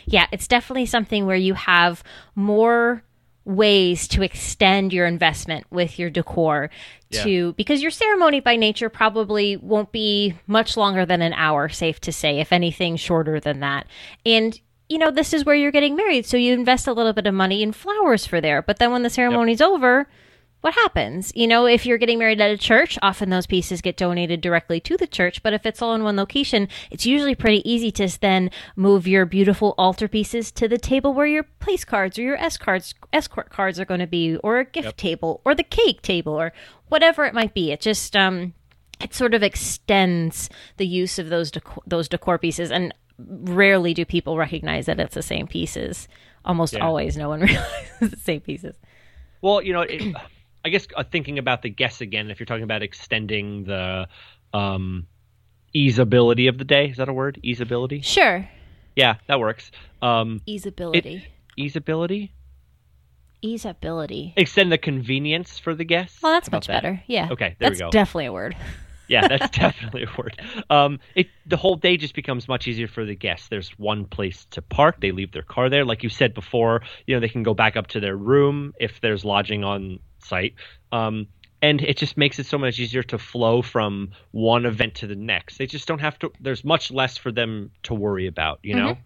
yeah, 0.05 0.27
it's 0.31 0.47
definitely 0.47 0.87
something 0.87 1.25
where 1.25 1.37
you 1.37 1.53
have 1.53 2.03
more 2.35 3.03
ways 3.45 4.07
to 4.07 4.23
extend 4.23 4.93
your 4.93 5.05
investment 5.05 5.65
with 5.69 5.99
your 5.99 6.09
decor 6.09 6.69
to 7.11 7.53
because 7.53 7.81
your 7.81 7.91
ceremony 7.91 8.39
by 8.39 8.55
nature 8.55 8.89
probably 8.89 9.57
won't 9.57 9.91
be 9.91 10.33
much 10.47 10.75
longer 10.75 11.05
than 11.05 11.21
an 11.21 11.33
hour 11.33 11.69
safe 11.69 11.99
to 11.99 12.11
say 12.11 12.39
if 12.39 12.51
anything 12.51 12.95
shorter 12.95 13.39
than 13.39 13.59
that 13.59 13.85
and 14.25 14.59
you 14.89 14.97
know 14.97 15.11
this 15.11 15.31
is 15.31 15.45
where 15.45 15.55
you're 15.55 15.71
getting 15.71 15.95
married 15.95 16.25
so 16.25 16.37
you 16.37 16.53
invest 16.53 16.87
a 16.87 16.93
little 16.93 17.13
bit 17.13 17.27
of 17.27 17.35
money 17.35 17.61
in 17.61 17.71
flowers 17.71 18.25
for 18.25 18.41
there 18.41 18.63
but 18.63 18.79
then 18.79 18.91
when 18.91 19.03
the 19.03 19.09
ceremony's 19.11 19.61
over 19.61 20.07
what 20.63 20.73
happens? 20.75 21.33
You 21.35 21.45
know, 21.45 21.65
if 21.65 21.85
you're 21.85 21.97
getting 21.97 22.17
married 22.19 22.39
at 22.39 22.49
a 22.49 22.57
church, 22.57 22.97
often 23.01 23.29
those 23.29 23.45
pieces 23.45 23.81
get 23.81 23.97
donated 23.97 24.39
directly 24.39 24.79
to 24.79 24.95
the 24.95 25.05
church. 25.05 25.43
But 25.43 25.51
if 25.51 25.65
it's 25.65 25.81
all 25.81 25.93
in 25.93 26.03
one 26.03 26.15
location, 26.15 26.69
it's 26.89 27.05
usually 27.05 27.35
pretty 27.35 27.69
easy 27.69 27.91
to 27.91 28.07
then 28.21 28.49
move 28.77 29.05
your 29.05 29.25
beautiful 29.25 29.75
altar 29.77 30.07
pieces 30.07 30.51
to 30.53 30.69
the 30.69 30.77
table 30.77 31.13
where 31.13 31.27
your 31.27 31.43
place 31.43 31.83
cards 31.83 32.17
or 32.17 32.21
your 32.21 32.37
escorts, 32.37 32.93
escort 33.11 33.49
cards 33.49 33.77
are 33.77 33.83
going 33.83 33.99
to 33.99 34.07
be, 34.07 34.37
or 34.37 34.59
a 34.59 34.63
gift 34.65 34.95
table, 34.97 35.41
or 35.43 35.53
the 35.53 35.63
cake 35.63 36.01
table, 36.01 36.31
or 36.33 36.53
whatever 36.87 37.25
it 37.25 37.33
might 37.33 37.53
be. 37.53 37.73
It 37.73 37.81
just, 37.81 38.15
um, 38.15 38.53
it 39.01 39.13
sort 39.13 39.33
of 39.33 39.43
extends 39.43 40.49
the 40.77 40.87
use 40.87 41.19
of 41.19 41.27
those 41.27 41.51
decor, 41.51 41.83
those 41.85 42.07
decor 42.07 42.37
pieces, 42.37 42.71
and 42.71 42.93
rarely 43.19 43.93
do 43.93 44.05
people 44.05 44.37
recognize 44.37 44.85
that 44.85 44.99
it's 45.01 45.15
the 45.15 45.21
same 45.21 45.45
pieces. 45.47 46.07
Almost 46.45 46.73
Yeah. 46.75 46.85
always, 46.85 47.17
no 47.17 47.27
one 47.27 47.41
realizes 47.41 48.11
the 48.11 48.15
same 48.17 48.39
pieces. 48.39 48.77
Well, 49.41 49.61
you 49.61 49.73
know, 49.73 49.81
it, 49.81 50.15
I 50.65 50.69
guess 50.69 50.87
uh, 50.95 51.03
thinking 51.03 51.39
about 51.39 51.61
the 51.61 51.69
guests 51.69 52.01
again, 52.01 52.31
if 52.31 52.39
you're 52.39 52.45
talking 52.45 52.63
about 52.63 52.83
extending 52.83 53.65
the 53.65 54.07
um, 54.53 55.07
easeability 55.75 56.47
of 56.49 56.57
the 56.57 56.63
day, 56.63 56.87
is 56.89 56.97
that 56.97 57.09
a 57.09 57.13
word? 57.13 57.39
Easeability? 57.43 58.03
Sure, 58.03 58.47
Yeah, 58.95 59.15
that 59.27 59.39
works. 59.39 59.71
Um, 60.01 60.41
easeability. 60.47 61.23
easeability? 61.59 62.29
Easeability. 63.43 64.33
Extend 64.37 64.71
the 64.71 64.77
convenience 64.77 65.59
for 65.59 65.75
the 65.75 65.83
guests. 65.83 66.21
Well, 66.21 66.31
that's 66.31 66.49
much 66.51 66.67
that? 66.67 66.81
better. 66.81 67.03
Yeah. 67.07 67.29
Okay, 67.31 67.55
there 67.59 67.69
we 67.69 67.75
that's 67.75 67.81
go. 67.81 67.89
definitely 67.91 68.25
a 68.27 68.33
word. 68.33 68.55
Yeah, 69.09 69.27
that's 69.27 69.49
definitely 69.57 70.03
a 70.03 70.09
word. 70.17 70.41
Um, 70.69 70.97
it 71.13 71.27
the 71.45 71.57
whole 71.57 71.75
day 71.75 71.97
just 71.97 72.15
becomes 72.15 72.47
much 72.47 72.69
easier 72.69 72.87
for 72.87 73.03
the 73.03 73.13
guests. 73.15 73.49
There's 73.49 73.69
one 73.77 74.05
place 74.05 74.45
to 74.51 74.61
park. 74.61 75.01
They 75.01 75.11
leave 75.11 75.33
their 75.33 75.41
car 75.43 75.69
there, 75.69 75.83
like 75.83 76.03
you 76.03 76.09
said 76.09 76.33
before. 76.33 76.81
You 77.05 77.13
know, 77.15 77.19
they 77.19 77.27
can 77.27 77.43
go 77.43 77.53
back 77.53 77.75
up 77.75 77.87
to 77.87 77.99
their 77.99 78.15
room 78.15 78.73
if 78.79 79.01
there's 79.01 79.25
lodging 79.25 79.65
on 79.65 79.99
site. 80.23 80.55
Um, 80.91 81.27
and 81.61 81.81
it 81.81 81.95
just 81.95 82.17
makes 82.17 82.39
it 82.39 82.45
so 82.45 82.57
much 82.57 82.77
easier 82.77 83.03
to 83.03 83.17
flow 83.17 83.61
from 83.61 84.11
one 84.31 84.65
event 84.65 84.95
to 84.95 85.07
the 85.07 85.15
next. 85.15 85.57
They 85.57 85.65
just 85.65 85.87
don't 85.87 86.01
have 86.01 86.19
to. 86.19 86.31
There's 86.41 86.65
much 86.65 86.91
less 86.91 87.17
for 87.17 87.31
them 87.31 87.71
to 87.83 87.93
worry 87.93 88.27
about. 88.27 88.59
You 88.63 88.75
know. 88.75 88.97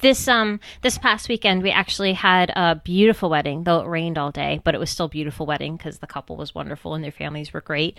This 0.00 0.28
um 0.28 0.60
this 0.80 0.96
past 0.96 1.28
weekend 1.28 1.62
we 1.62 1.70
actually 1.70 2.14
had 2.14 2.50
a 2.56 2.80
beautiful 2.82 3.28
wedding, 3.28 3.64
though 3.64 3.80
it 3.80 3.86
rained 3.86 4.16
all 4.16 4.30
day, 4.30 4.60
but 4.64 4.74
it 4.74 4.78
was 4.78 4.88
still 4.88 5.08
beautiful 5.08 5.46
wedding 5.46 5.76
because 5.76 5.98
the 5.98 6.06
couple 6.06 6.36
was 6.36 6.54
wonderful 6.54 6.94
and 6.94 7.04
their 7.04 7.10
families 7.10 7.52
were 7.52 7.60
great. 7.60 7.98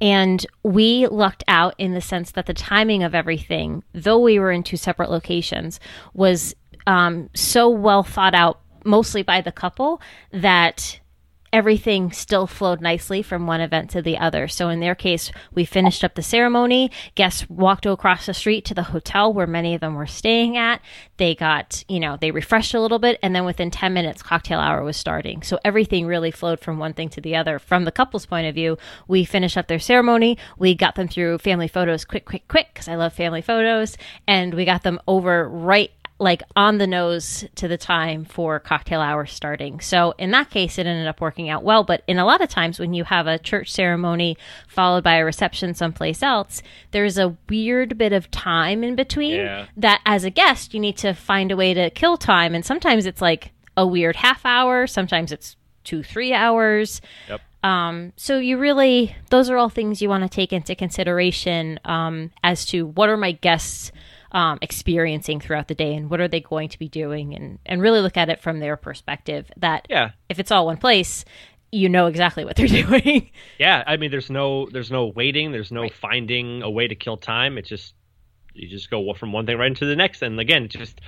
And 0.00 0.46
we 0.62 1.06
lucked 1.08 1.44
out 1.48 1.74
in 1.78 1.92
the 1.92 2.00
sense 2.00 2.30
that 2.32 2.46
the 2.46 2.54
timing 2.54 3.02
of 3.02 3.14
everything, 3.14 3.82
though 3.92 4.18
we 4.18 4.38
were 4.38 4.50
in 4.50 4.62
two 4.62 4.78
separate 4.78 5.10
locations, 5.10 5.78
was 6.14 6.54
um, 6.86 7.28
so 7.34 7.68
well 7.68 8.02
thought 8.02 8.34
out, 8.34 8.60
mostly 8.84 9.22
by 9.22 9.40
the 9.40 9.52
couple, 9.52 10.00
that 10.30 11.00
everything 11.52 12.10
still 12.10 12.46
flowed 12.46 12.80
nicely 12.80 13.22
from 13.22 13.46
one 13.46 13.60
event 13.60 13.90
to 13.90 14.00
the 14.00 14.16
other. 14.16 14.48
So 14.48 14.70
in 14.70 14.80
their 14.80 14.94
case, 14.94 15.30
we 15.52 15.64
finished 15.64 16.02
up 16.02 16.14
the 16.14 16.22
ceremony. 16.22 16.90
Guests 17.14 17.48
walked 17.50 17.84
across 17.84 18.26
the 18.26 18.34
street 18.34 18.64
to 18.66 18.74
the 18.74 18.84
hotel 18.84 19.32
where 19.32 19.46
many 19.46 19.74
of 19.74 19.80
them 19.80 19.94
were 19.94 20.06
staying 20.06 20.56
at. 20.56 20.80
They 21.18 21.34
got, 21.34 21.84
you 21.88 22.00
know, 22.00 22.16
they 22.18 22.30
refreshed 22.30 22.74
a 22.74 22.80
little 22.80 22.98
bit 22.98 23.18
and 23.22 23.36
then 23.36 23.44
within 23.44 23.70
10 23.70 23.92
minutes 23.92 24.22
cocktail 24.22 24.60
hour 24.60 24.82
was 24.82 24.96
starting. 24.96 25.42
So 25.42 25.58
everything 25.64 26.06
really 26.06 26.30
flowed 26.30 26.60
from 26.60 26.78
one 26.78 26.94
thing 26.94 27.10
to 27.10 27.20
the 27.20 27.36
other. 27.36 27.58
From 27.58 27.84
the 27.84 27.92
couple's 27.92 28.26
point 28.26 28.46
of 28.46 28.54
view, 28.54 28.78
we 29.06 29.24
finished 29.24 29.58
up 29.58 29.68
their 29.68 29.78
ceremony. 29.78 30.38
We 30.58 30.74
got 30.74 30.94
them 30.94 31.08
through 31.08 31.38
family 31.38 31.68
photos 31.68 32.04
quick, 32.04 32.24
quick, 32.24 32.48
quick 32.48 32.68
because 32.72 32.88
I 32.88 32.94
love 32.94 33.12
family 33.12 33.42
photos 33.42 33.98
and 34.26 34.54
we 34.54 34.64
got 34.64 34.82
them 34.82 35.00
over 35.06 35.48
right 35.48 35.90
like 36.22 36.42
on 36.56 36.78
the 36.78 36.86
nose 36.86 37.44
to 37.56 37.68
the 37.68 37.76
time 37.76 38.24
for 38.24 38.58
cocktail 38.60 39.00
hour 39.00 39.26
starting. 39.26 39.80
So 39.80 40.14
in 40.18 40.30
that 40.30 40.50
case, 40.50 40.78
it 40.78 40.86
ended 40.86 41.06
up 41.06 41.20
working 41.20 41.48
out 41.50 41.62
well. 41.64 41.84
But 41.84 42.02
in 42.06 42.18
a 42.18 42.24
lot 42.24 42.40
of 42.40 42.48
times, 42.48 42.78
when 42.78 42.94
you 42.94 43.04
have 43.04 43.26
a 43.26 43.38
church 43.38 43.70
ceremony 43.72 44.38
followed 44.68 45.04
by 45.04 45.16
a 45.16 45.24
reception 45.24 45.74
someplace 45.74 46.22
else, 46.22 46.62
there's 46.92 47.18
a 47.18 47.36
weird 47.48 47.98
bit 47.98 48.12
of 48.12 48.30
time 48.30 48.82
in 48.84 48.94
between 48.94 49.36
Yeah. 49.36 49.66
that 49.76 50.00
as 50.06 50.24
a 50.24 50.30
guest, 50.30 50.72
you 50.72 50.80
need 50.80 50.96
to 50.98 51.12
find 51.12 51.50
a 51.50 51.56
way 51.56 51.74
to 51.74 51.90
kill 51.90 52.16
time. 52.16 52.54
And 52.54 52.64
sometimes 52.64 53.04
it's 53.04 53.20
like 53.20 53.52
a 53.76 53.86
weird 53.86 54.16
half 54.16 54.46
hour, 54.46 54.86
sometimes 54.86 55.32
it's 55.32 55.56
two, 55.84 56.02
three 56.02 56.32
hours. 56.32 57.00
Yep. 57.28 57.40
Um, 57.64 58.12
so 58.16 58.38
you 58.38 58.58
really, 58.58 59.14
those 59.30 59.48
are 59.48 59.56
all 59.56 59.68
things 59.68 60.02
you 60.02 60.08
want 60.08 60.24
to 60.24 60.28
take 60.28 60.52
into 60.52 60.74
consideration 60.74 61.78
um, 61.84 62.30
as 62.42 62.64
to 62.66 62.86
what 62.86 63.08
are 63.08 63.16
my 63.16 63.32
guests 63.32 63.92
um, 64.32 64.58
experiencing 64.62 65.40
throughout 65.40 65.68
the 65.68 65.74
day 65.74 65.94
and 65.94 66.10
what 66.10 66.20
are 66.20 66.28
they 66.28 66.40
going 66.40 66.68
to 66.70 66.78
be 66.78 66.88
doing, 66.88 67.34
and 67.34 67.58
and 67.64 67.80
really 67.80 68.00
look 68.00 68.16
at 68.16 68.28
it 68.28 68.40
from 68.40 68.58
their 68.60 68.76
perspective. 68.76 69.50
That 69.56 69.86
Yeah. 69.88 70.10
if 70.28 70.38
it's 70.38 70.50
all 70.50 70.66
one 70.66 70.78
place, 70.78 71.24
you 71.70 71.88
know 71.88 72.06
exactly 72.06 72.44
what 72.44 72.56
they're 72.56 72.66
doing. 72.66 73.30
Yeah. 73.58 73.82
I 73.86 73.96
mean, 73.96 74.10
there's 74.10 74.30
no 74.30 74.66
there's 74.70 74.90
no 74.90 75.06
waiting. 75.06 75.52
There's 75.52 75.72
no 75.72 75.82
Right. 75.82 75.94
finding 75.94 76.62
a 76.62 76.70
way 76.70 76.88
to 76.88 76.94
kill 76.94 77.16
time. 77.16 77.58
It's 77.58 77.68
just 77.68 77.94
you 78.54 78.68
just 78.68 78.90
go 78.90 79.12
from 79.14 79.32
one 79.32 79.46
thing 79.46 79.56
right 79.56 79.68
into 79.68 79.86
the 79.86 79.96
next. 79.96 80.22
And 80.22 80.38
again, 80.38 80.68
just 80.68 81.00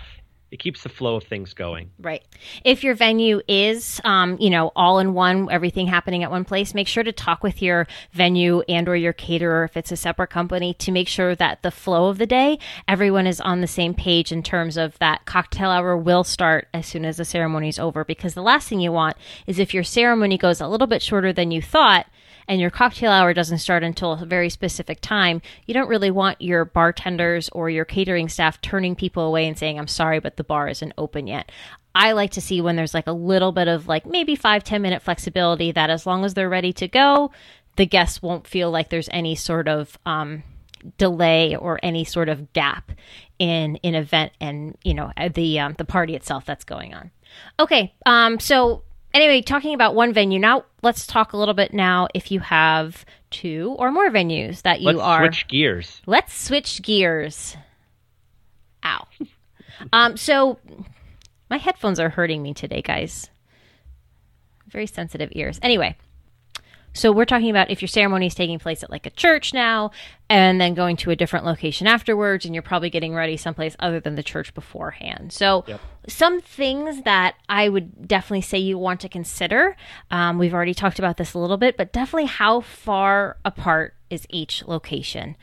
it 0.55 0.61
keeps 0.61 0.85
the 0.85 0.89
flow 0.89 1.17
of 1.17 1.25
things 1.25 1.53
going. 1.53 1.91
Right. 1.99 2.23
If 2.65 2.85
your 2.85 2.95
venue 2.95 3.41
is, 3.49 4.01
um, 4.05 4.37
you 4.39 4.51
know, 4.51 4.71
all 4.77 5.01
in 5.01 5.13
one, 5.13 5.49
everything 5.51 5.89
happening 5.89 6.23
at 6.23 6.31
one 6.31 6.45
place, 6.45 6.75
make 6.75 6.87
sure 6.87 7.03
to 7.03 7.11
talk 7.11 7.43
with 7.43 7.61
your 7.61 7.89
venue 8.13 8.63
and 8.69 8.89
or 8.89 8.95
your 8.95 9.13
caterer 9.13 9.65
if 9.65 9.77
it's 9.77 9.91
a 9.91 9.97
separate 9.97 10.31
company 10.31 10.73
to 10.75 10.93
make 10.93 11.09
sure 11.09 11.35
that 11.35 11.63
the 11.63 11.73
flow 11.73 12.07
of 12.07 12.19
the 12.19 12.27
day, 12.27 12.61
everyone 12.87 13.27
is 13.27 13.41
on 13.41 13.63
the 13.63 13.67
same 13.67 13.95
page 13.95 14.31
in 14.31 14.45
terms 14.45 14.77
of 14.77 14.97
that 15.01 15.25
cocktail 15.25 15.71
hour 15.71 15.97
will 15.97 16.23
start 16.23 16.69
as 16.73 16.87
soon 16.87 17.05
as 17.05 17.17
the 17.17 17.25
ceremony 17.25 17.69
is 17.69 17.81
over. 17.81 18.05
Because 18.05 18.35
the 18.35 18.41
last 18.41 18.69
thing 18.69 18.79
you 18.79 18.93
want 18.93 19.17
is 19.49 19.59
if 19.59 19.75
your 19.75 19.83
ceremony 19.83 20.39
goes 20.39 20.61
a 20.61 20.69
little 20.69 20.87
bit 20.87 21.03
shorter 21.03 21.33
than 21.33 21.51
you 21.51 21.61
thought, 21.63 22.07
and 22.49 22.61
your 22.61 22.71
cocktail 22.71 23.11
hour 23.11 23.33
doesn't 23.35 23.59
start 23.59 23.83
until 23.83 24.13
a 24.13 24.27
very 24.27 24.51
specific 24.51 25.01
time, 25.01 25.43
you 25.67 25.75
don't 25.75 25.89
really 25.89 26.11
want 26.11 26.41
your 26.41 26.65
bartenders 26.65 27.49
or 27.51 27.71
your 27.71 27.85
catering 27.85 28.29
staff 28.29 28.61
turning 28.61 28.95
people 28.95 29.25
away 29.25 29.47
and 29.47 29.59
saying, 29.59 29.79
I'm 29.79 29.89
sorry, 29.89 30.21
but 30.21 30.37
the 30.37 30.45
bar 30.45 30.69
isn't 30.69 30.93
open 30.99 31.27
yet. 31.27 31.51
I 31.95 32.13
like 32.13 32.33
to 32.33 32.41
see 32.41 32.61
when 32.61 32.77
there's 32.77 32.95
like 32.95 33.07
a 33.07 33.13
little 33.13 33.53
bit 33.53 33.69
of 33.69 33.87
like 33.87 34.05
maybe 34.05 34.35
five 34.35 34.65
ten 34.65 34.83
minute 34.83 35.03
flexibility 35.03 35.73
that 35.73 35.91
as 35.91 36.07
long 36.07 36.25
as 36.25 36.35
they're 36.35 36.49
ready 36.49 36.73
to 36.75 36.89
go, 36.89 37.31
the 37.77 37.87
guests 37.87 38.21
won't 38.21 38.47
feel 38.47 38.71
like 38.71 38.91
there's 38.91 39.09
any 39.13 39.35
sort 39.35 39.69
of 39.69 39.97
um, 40.05 40.43
delay 40.99 41.57
or 41.57 41.79
any 41.83 42.05
sort 42.05 42.29
of 42.29 42.53
gap 42.53 42.93
in 43.39 43.79
an 43.83 43.95
event 43.95 44.33
and 44.41 44.77
you 44.85 44.95
know 44.95 45.11
the 45.35 45.59
um, 45.59 45.75
the 45.79 45.85
party 45.85 46.15
itself 46.15 46.45
that's 46.45 46.65
going 46.65 46.95
on. 46.95 47.11
Okay, 47.59 47.95
um, 48.07 48.39
so 48.39 48.83
anyway, 49.15 49.41
talking 49.41 49.75
about 49.75 49.95
one 49.95 50.13
venue 50.13 50.39
now, 50.39 50.65
let's 50.83 51.07
talk 51.07 51.33
a 51.33 51.37
little 51.37 51.55
bit 51.55 51.73
now 51.73 52.09
if 52.15 52.31
you 52.31 52.41
have 52.41 53.07
two 53.31 53.75
or 53.79 53.91
more 53.91 54.11
venues 54.11 54.63
that 54.63 54.81
you 54.81 54.91
are 54.91 54.95
let's 54.95 55.05
are. 55.05 55.27
Switch 55.27 55.49
gears. 55.49 56.03
Let's 56.07 56.35
switch 56.35 56.83
gears. 56.83 57.57
Ow. 58.85 59.07
um. 59.93 60.17
So 60.17 60.59
my 61.49 61.59
headphones 61.59 61.99
are 61.99 62.11
hurting 62.11 62.43
me 62.43 62.53
today, 62.53 62.83
guys. 62.83 63.31
Very 64.69 64.87
sensitive 64.87 65.31
ears. 65.33 65.59
Anyway. 65.63 65.97
So 66.95 67.11
we're 67.11 67.25
talking 67.25 67.51
about 67.51 67.71
if 67.71 67.83
your 67.83 67.89
ceremony 67.89 68.27
is 68.27 68.35
taking 68.35 68.59
place 68.59 68.83
at 68.83 68.91
like 68.91 69.05
a 69.05 69.11
church 69.11 69.53
now 69.53 69.91
and 70.31 70.61
then 70.61 70.75
going 70.75 70.97
to 70.99 71.11
a 71.11 71.17
different 71.17 71.45
location 71.45 71.87
afterwards 71.87 72.47
and 72.47 72.55
you're 72.55 72.63
probably 72.63 72.89
getting 72.89 73.15
ready 73.15 73.37
someplace 73.37 73.77
other 73.81 74.01
than 74.01 74.15
the 74.15 74.23
church 74.23 74.55
beforehand. 74.55 75.33
So 75.33 75.65
yep. 75.67 75.81
some 76.09 76.41
things 76.41 77.03
that 77.03 77.35
I 77.49 77.69
would 77.69 78.07
definitely 78.07 78.43
say 78.43 78.59
you 78.59 78.79
want 78.79 79.01
to 79.01 79.09
consider. 79.09 79.77
Um, 80.11 80.39
we've 80.39 80.55
already 80.55 80.75
talked 80.75 81.01
about 81.01 81.17
this 81.17 81.35
a 81.35 81.39
little 81.39 81.59
bit, 81.59 81.77
but 81.77 81.93
definitely 81.93 82.29
how 82.29 82.61
far 82.61 83.39
apart 83.45 83.95
is 84.09 84.27
each 84.31 84.65
location 84.67 85.37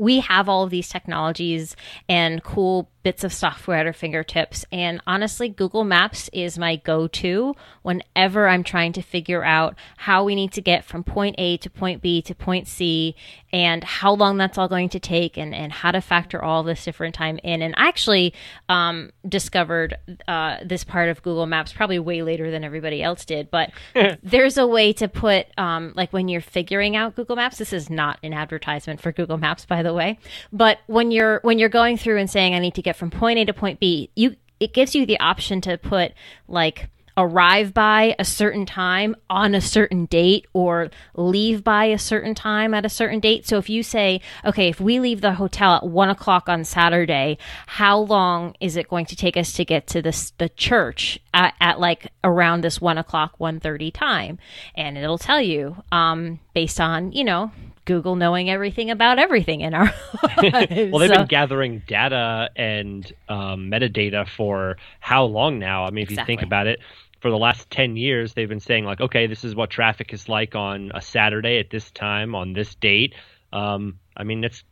we 0.00 0.20
have 0.20 0.48
all 0.48 0.64
of 0.64 0.70
these 0.70 0.88
technologies 0.88 1.76
and 2.08 2.42
cool 2.42 2.90
bits 3.02 3.24
of 3.24 3.32
software 3.32 3.78
at 3.78 3.86
our 3.86 3.92
fingertips. 3.92 4.64
And 4.70 5.00
honestly, 5.06 5.48
Google 5.48 5.84
Maps 5.84 6.28
is 6.32 6.58
my 6.58 6.76
go 6.76 7.06
to 7.08 7.54
whenever 7.82 8.48
I'm 8.48 8.62
trying 8.62 8.92
to 8.94 9.02
figure 9.02 9.42
out 9.42 9.74
how 9.96 10.24
we 10.24 10.34
need 10.34 10.52
to 10.52 10.62
get 10.62 10.84
from 10.84 11.02
point 11.02 11.36
A 11.38 11.56
to 11.58 11.70
point 11.70 12.02
B 12.02 12.20
to 12.22 12.34
point 12.34 12.66
C 12.66 13.14
and 13.52 13.82
how 13.82 14.14
long 14.14 14.36
that's 14.36 14.58
all 14.58 14.68
going 14.68 14.90
to 14.90 15.00
take 15.00 15.36
and, 15.36 15.54
and 15.54 15.72
how 15.72 15.90
to 15.90 16.00
factor 16.00 16.42
all 16.42 16.62
this 16.62 16.84
different 16.84 17.14
time 17.14 17.38
in. 17.42 17.62
And 17.62 17.74
I 17.76 17.88
actually 17.88 18.34
um, 18.68 19.10
discovered 19.26 19.96
uh, 20.28 20.58
this 20.64 20.84
part 20.84 21.08
of 21.08 21.22
Google 21.22 21.46
Maps 21.46 21.72
probably 21.72 21.98
way 21.98 22.22
later 22.22 22.50
than 22.50 22.64
everybody 22.64 23.02
else 23.02 23.24
did. 23.24 23.50
But 23.50 23.70
there's 24.22 24.58
a 24.58 24.66
way 24.66 24.92
to 24.94 25.08
put, 25.08 25.46
um, 25.58 25.92
like 25.96 26.12
when 26.12 26.28
you're 26.28 26.40
figuring 26.40 26.96
out 26.96 27.16
Google 27.16 27.36
Maps, 27.36 27.58
this 27.58 27.72
is 27.72 27.88
not 27.88 28.18
an 28.22 28.32
advertisement 28.32 29.00
for 29.00 29.10
Google 29.10 29.38
Maps, 29.38 29.64
by 29.64 29.82
the 29.82 29.89
way. 29.94 30.18
But 30.52 30.78
when 30.86 31.10
you're 31.10 31.40
when 31.42 31.58
you're 31.58 31.68
going 31.68 31.96
through 31.96 32.18
and 32.18 32.30
saying 32.30 32.54
I 32.54 32.58
need 32.58 32.74
to 32.74 32.82
get 32.82 32.96
from 32.96 33.10
point 33.10 33.38
A 33.38 33.44
to 33.44 33.52
point 33.52 33.80
B, 33.80 34.10
you 34.14 34.36
it 34.58 34.72
gives 34.74 34.94
you 34.94 35.06
the 35.06 35.18
option 35.20 35.60
to 35.62 35.78
put 35.78 36.12
like 36.48 36.88
arrive 37.16 37.74
by 37.74 38.14
a 38.18 38.24
certain 38.24 38.64
time 38.64 39.14
on 39.28 39.54
a 39.54 39.60
certain 39.60 40.06
date 40.06 40.46
or 40.54 40.90
leave 41.14 41.62
by 41.62 41.84
a 41.86 41.98
certain 41.98 42.34
time 42.34 42.72
at 42.72 42.86
a 42.86 42.88
certain 42.88 43.20
date. 43.20 43.46
So 43.46 43.58
if 43.58 43.68
you 43.68 43.82
say, 43.82 44.20
okay, 44.44 44.68
if 44.68 44.80
we 44.80 45.00
leave 45.00 45.20
the 45.20 45.34
hotel 45.34 45.74
at 45.74 45.86
one 45.86 46.08
o'clock 46.08 46.48
on 46.48 46.64
Saturday, 46.64 47.36
how 47.66 47.98
long 47.98 48.54
is 48.60 48.76
it 48.76 48.88
going 48.88 49.06
to 49.06 49.16
take 49.16 49.36
us 49.36 49.52
to 49.54 49.64
get 49.64 49.86
to 49.88 50.00
this 50.00 50.30
the 50.38 50.48
church 50.48 51.18
at, 51.34 51.54
at 51.60 51.78
like 51.78 52.10
around 52.24 52.62
this 52.62 52.80
one 52.80 52.96
o'clock, 52.96 53.34
one 53.38 53.60
thirty 53.60 53.90
time? 53.90 54.38
And 54.74 54.96
it'll 54.96 55.18
tell 55.18 55.42
you, 55.42 55.76
um, 55.92 56.40
based 56.54 56.80
on, 56.80 57.12
you 57.12 57.24
know, 57.24 57.50
Google 57.90 58.14
knowing 58.14 58.48
everything 58.48 58.88
about 58.88 59.18
everything 59.18 59.62
in 59.62 59.74
our 59.74 59.86
lives. 60.42 60.92
well, 60.92 61.00
they've 61.00 61.08
so. 61.08 61.16
been 61.16 61.26
gathering 61.26 61.82
data 61.88 62.48
and 62.54 63.12
um, 63.28 63.68
metadata 63.68 64.28
for 64.28 64.76
how 65.00 65.24
long 65.24 65.58
now? 65.58 65.84
I 65.84 65.90
mean, 65.90 66.04
if 66.04 66.10
exactly. 66.10 66.34
you 66.34 66.38
think 66.38 66.46
about 66.46 66.68
it, 66.68 66.78
for 67.18 67.32
the 67.32 67.36
last 67.36 67.68
10 67.70 67.96
years, 67.96 68.34
they've 68.34 68.48
been 68.48 68.60
saying, 68.60 68.84
like, 68.84 69.00
okay, 69.00 69.26
this 69.26 69.42
is 69.42 69.56
what 69.56 69.70
traffic 69.70 70.12
is 70.12 70.28
like 70.28 70.54
on 70.54 70.92
a 70.94 71.02
Saturday 71.02 71.58
at 71.58 71.68
this 71.68 71.90
time, 71.90 72.36
on 72.36 72.52
this 72.52 72.76
date. 72.76 73.16
Um, 73.52 73.98
I 74.16 74.22
mean, 74.22 74.44
it's 74.44 74.62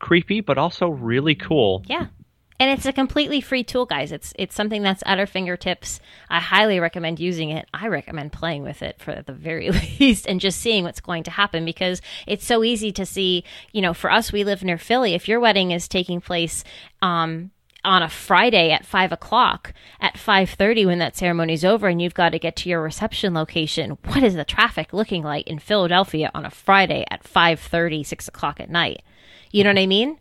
creepy, 0.00 0.40
but 0.40 0.58
also 0.58 0.88
really 0.88 1.36
cool. 1.36 1.84
Yeah 1.86 2.06
and 2.58 2.70
it's 2.70 2.86
a 2.86 2.92
completely 2.92 3.40
free 3.40 3.64
tool 3.64 3.86
guys 3.86 4.12
it's 4.12 4.32
it's 4.38 4.54
something 4.54 4.82
that's 4.82 5.02
at 5.06 5.18
our 5.18 5.26
fingertips 5.26 6.00
i 6.30 6.40
highly 6.40 6.80
recommend 6.80 7.20
using 7.20 7.50
it 7.50 7.66
i 7.74 7.86
recommend 7.86 8.32
playing 8.32 8.62
with 8.62 8.82
it 8.82 9.00
for 9.00 9.22
the 9.22 9.32
very 9.32 9.70
least 10.00 10.26
and 10.26 10.40
just 10.40 10.60
seeing 10.60 10.84
what's 10.84 11.00
going 11.00 11.22
to 11.22 11.30
happen 11.30 11.64
because 11.64 12.00
it's 12.26 12.44
so 12.44 12.64
easy 12.64 12.92
to 12.92 13.06
see 13.06 13.44
you 13.72 13.82
know 13.82 13.94
for 13.94 14.10
us 14.10 14.32
we 14.32 14.44
live 14.44 14.62
near 14.62 14.78
philly 14.78 15.14
if 15.14 15.28
your 15.28 15.40
wedding 15.40 15.70
is 15.70 15.88
taking 15.88 16.20
place 16.20 16.64
um, 17.02 17.50
on 17.86 18.02
a 18.02 18.08
Friday 18.08 18.72
at 18.72 18.84
five 18.84 19.12
o'clock, 19.12 19.72
at 20.00 20.18
five 20.18 20.50
thirty 20.50 20.84
when 20.84 20.98
that 20.98 21.16
ceremony's 21.16 21.64
over, 21.64 21.86
and 21.86 22.02
you've 22.02 22.14
got 22.14 22.30
to 22.30 22.38
get 22.38 22.56
to 22.56 22.68
your 22.68 22.82
reception 22.82 23.32
location. 23.32 23.96
What 24.04 24.24
is 24.24 24.34
the 24.34 24.44
traffic 24.44 24.92
looking 24.92 25.22
like 25.22 25.46
in 25.46 25.60
Philadelphia 25.60 26.30
on 26.34 26.44
a 26.44 26.50
Friday 26.50 27.04
at 27.10 27.22
5.30, 27.22 28.04
6 28.04 28.28
o'clock 28.28 28.58
at 28.60 28.70
night? 28.70 29.02
You 29.52 29.62
know 29.62 29.70
what 29.70 29.78
I 29.78 29.86
mean? 29.86 30.18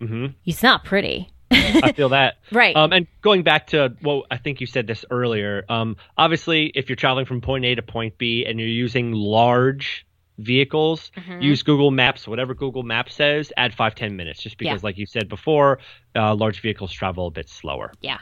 Mm-hmm. 0.00 0.26
It's 0.46 0.62
not 0.62 0.84
pretty. 0.84 1.30
I 1.82 1.92
feel 1.92 2.10
that. 2.10 2.36
right. 2.52 2.74
Um, 2.74 2.92
and 2.92 3.06
going 3.22 3.42
back 3.42 3.68
to 3.68 3.94
well, 4.02 4.24
I 4.30 4.38
think 4.38 4.60
you 4.60 4.66
said 4.66 4.86
this 4.86 5.04
earlier. 5.10 5.64
Um, 5.68 5.96
obviously, 6.16 6.72
if 6.74 6.88
you're 6.88 6.96
traveling 6.96 7.26
from 7.26 7.40
point 7.40 7.64
A 7.64 7.74
to 7.74 7.82
point 7.82 8.18
B 8.18 8.44
and 8.46 8.58
you're 8.58 8.68
using 8.68 9.12
large 9.12 10.06
vehicles, 10.38 11.10
mm-hmm. 11.16 11.40
use 11.40 11.62
Google 11.62 11.90
Maps, 11.90 12.28
whatever 12.28 12.54
Google 12.54 12.82
Maps 12.82 13.14
says, 13.14 13.52
add 13.56 13.74
five 13.74 13.94
ten 13.94 14.16
minutes, 14.16 14.42
just 14.42 14.58
because, 14.58 14.82
yeah. 14.82 14.86
like 14.86 14.98
you 14.98 15.06
said 15.06 15.28
before, 15.28 15.78
uh, 16.16 16.34
large 16.34 16.60
vehicles 16.60 16.92
travel 16.92 17.26
a 17.26 17.30
bit 17.30 17.48
slower. 17.48 17.92
Yeah. 18.00 18.18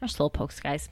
They're 0.00 0.08
slow 0.08 0.28
pokes, 0.28 0.60
guys. 0.60 0.88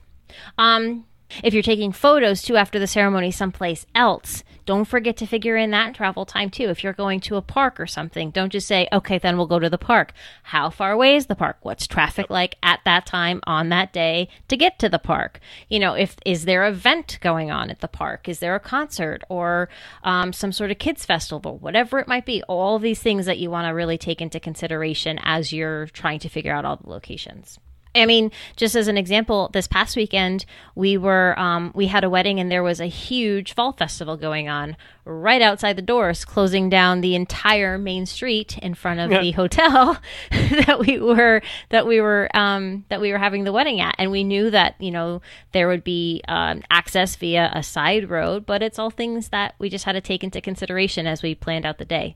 Um, 0.57 1.05
if 1.43 1.53
you're 1.53 1.63
taking 1.63 1.91
photos 1.91 2.41
too 2.41 2.57
after 2.57 2.79
the 2.79 2.87
ceremony 2.87 3.31
someplace 3.31 3.85
else, 3.95 4.43
don't 4.65 4.85
forget 4.85 5.17
to 5.17 5.25
figure 5.25 5.57
in 5.57 5.71
that 5.71 5.93
travel 5.93 6.25
time 6.25 6.49
too. 6.49 6.69
If 6.69 6.83
you're 6.83 6.93
going 6.93 7.19
to 7.21 7.35
a 7.35 7.41
park 7.41 7.79
or 7.79 7.87
something, 7.87 8.31
don't 8.31 8.51
just 8.51 8.67
say, 8.67 8.87
okay, 8.93 9.17
then 9.17 9.37
we'll 9.37 9.47
go 9.47 9.59
to 9.59 9.69
the 9.69 9.77
park. 9.77 10.13
How 10.43 10.69
far 10.69 10.91
away 10.91 11.15
is 11.15 11.25
the 11.25 11.35
park? 11.35 11.57
What's 11.61 11.87
traffic 11.87 12.29
like 12.29 12.55
at 12.63 12.79
that 12.85 13.05
time 13.05 13.41
on 13.45 13.69
that 13.69 13.91
day 13.91 14.29
to 14.47 14.57
get 14.57 14.79
to 14.79 14.89
the 14.89 14.99
park? 14.99 15.39
You 15.67 15.79
know, 15.79 15.93
if 15.93 16.15
is 16.25 16.45
there 16.45 16.63
an 16.63 16.73
event 16.73 17.17
going 17.21 17.51
on 17.51 17.69
at 17.69 17.81
the 17.81 17.87
park? 17.87 18.29
Is 18.29 18.39
there 18.39 18.55
a 18.55 18.59
concert 18.59 19.23
or 19.29 19.69
um, 20.03 20.31
some 20.33 20.51
sort 20.51 20.71
of 20.71 20.79
kids 20.79 21.05
festival? 21.05 21.57
Whatever 21.57 21.99
it 21.99 22.07
might 22.07 22.25
be, 22.25 22.43
all 22.43 22.79
these 22.79 23.01
things 23.01 23.25
that 23.25 23.39
you 23.39 23.49
want 23.49 23.67
to 23.67 23.73
really 23.73 23.97
take 23.97 24.21
into 24.21 24.39
consideration 24.39 25.19
as 25.23 25.51
you're 25.51 25.87
trying 25.87 26.19
to 26.19 26.29
figure 26.29 26.53
out 26.53 26.65
all 26.65 26.77
the 26.77 26.89
locations. 26.89 27.59
I 27.95 28.05
mean, 28.05 28.31
just 28.55 28.75
as 28.75 28.87
an 28.87 28.97
example, 28.97 29.49
this 29.53 29.67
past 29.67 29.95
weekend 29.95 30.45
we 30.75 30.97
were 30.97 31.37
um, 31.39 31.71
we 31.75 31.87
had 31.87 32.03
a 32.03 32.09
wedding 32.09 32.39
and 32.39 32.51
there 32.51 32.63
was 32.63 32.79
a 32.79 32.87
huge 32.87 33.53
fall 33.53 33.73
festival 33.73 34.17
going 34.17 34.49
on 34.49 34.75
right 35.05 35.41
outside 35.41 35.75
the 35.75 35.81
doors, 35.81 36.25
closing 36.25 36.69
down 36.69 37.01
the 37.01 37.15
entire 37.15 37.77
main 37.77 38.05
street 38.05 38.57
in 38.59 38.73
front 38.73 38.99
of 38.99 39.11
yeah. 39.11 39.21
the 39.21 39.31
hotel 39.31 39.97
that 40.31 40.79
we 40.79 40.99
were 40.99 41.41
that 41.69 41.85
we 41.85 42.01
were 42.01 42.29
um, 42.35 42.85
that 42.89 43.01
we 43.01 43.11
were 43.11 43.17
having 43.17 43.43
the 43.43 43.51
wedding 43.51 43.79
at, 43.81 43.95
and 43.97 44.11
we 44.11 44.23
knew 44.23 44.49
that 44.49 44.75
you 44.79 44.91
know 44.91 45.21
there 45.51 45.67
would 45.67 45.83
be 45.83 46.21
um, 46.27 46.63
access 46.71 47.15
via 47.15 47.51
a 47.53 47.61
side 47.61 48.09
road, 48.09 48.45
but 48.45 48.63
it's 48.63 48.79
all 48.79 48.89
things 48.89 49.29
that 49.29 49.55
we 49.59 49.69
just 49.69 49.85
had 49.85 49.93
to 49.93 50.01
take 50.01 50.23
into 50.23 50.41
consideration 50.41 51.05
as 51.05 51.21
we 51.21 51.35
planned 51.35 51.65
out 51.65 51.77
the 51.77 51.85
day. 51.85 52.15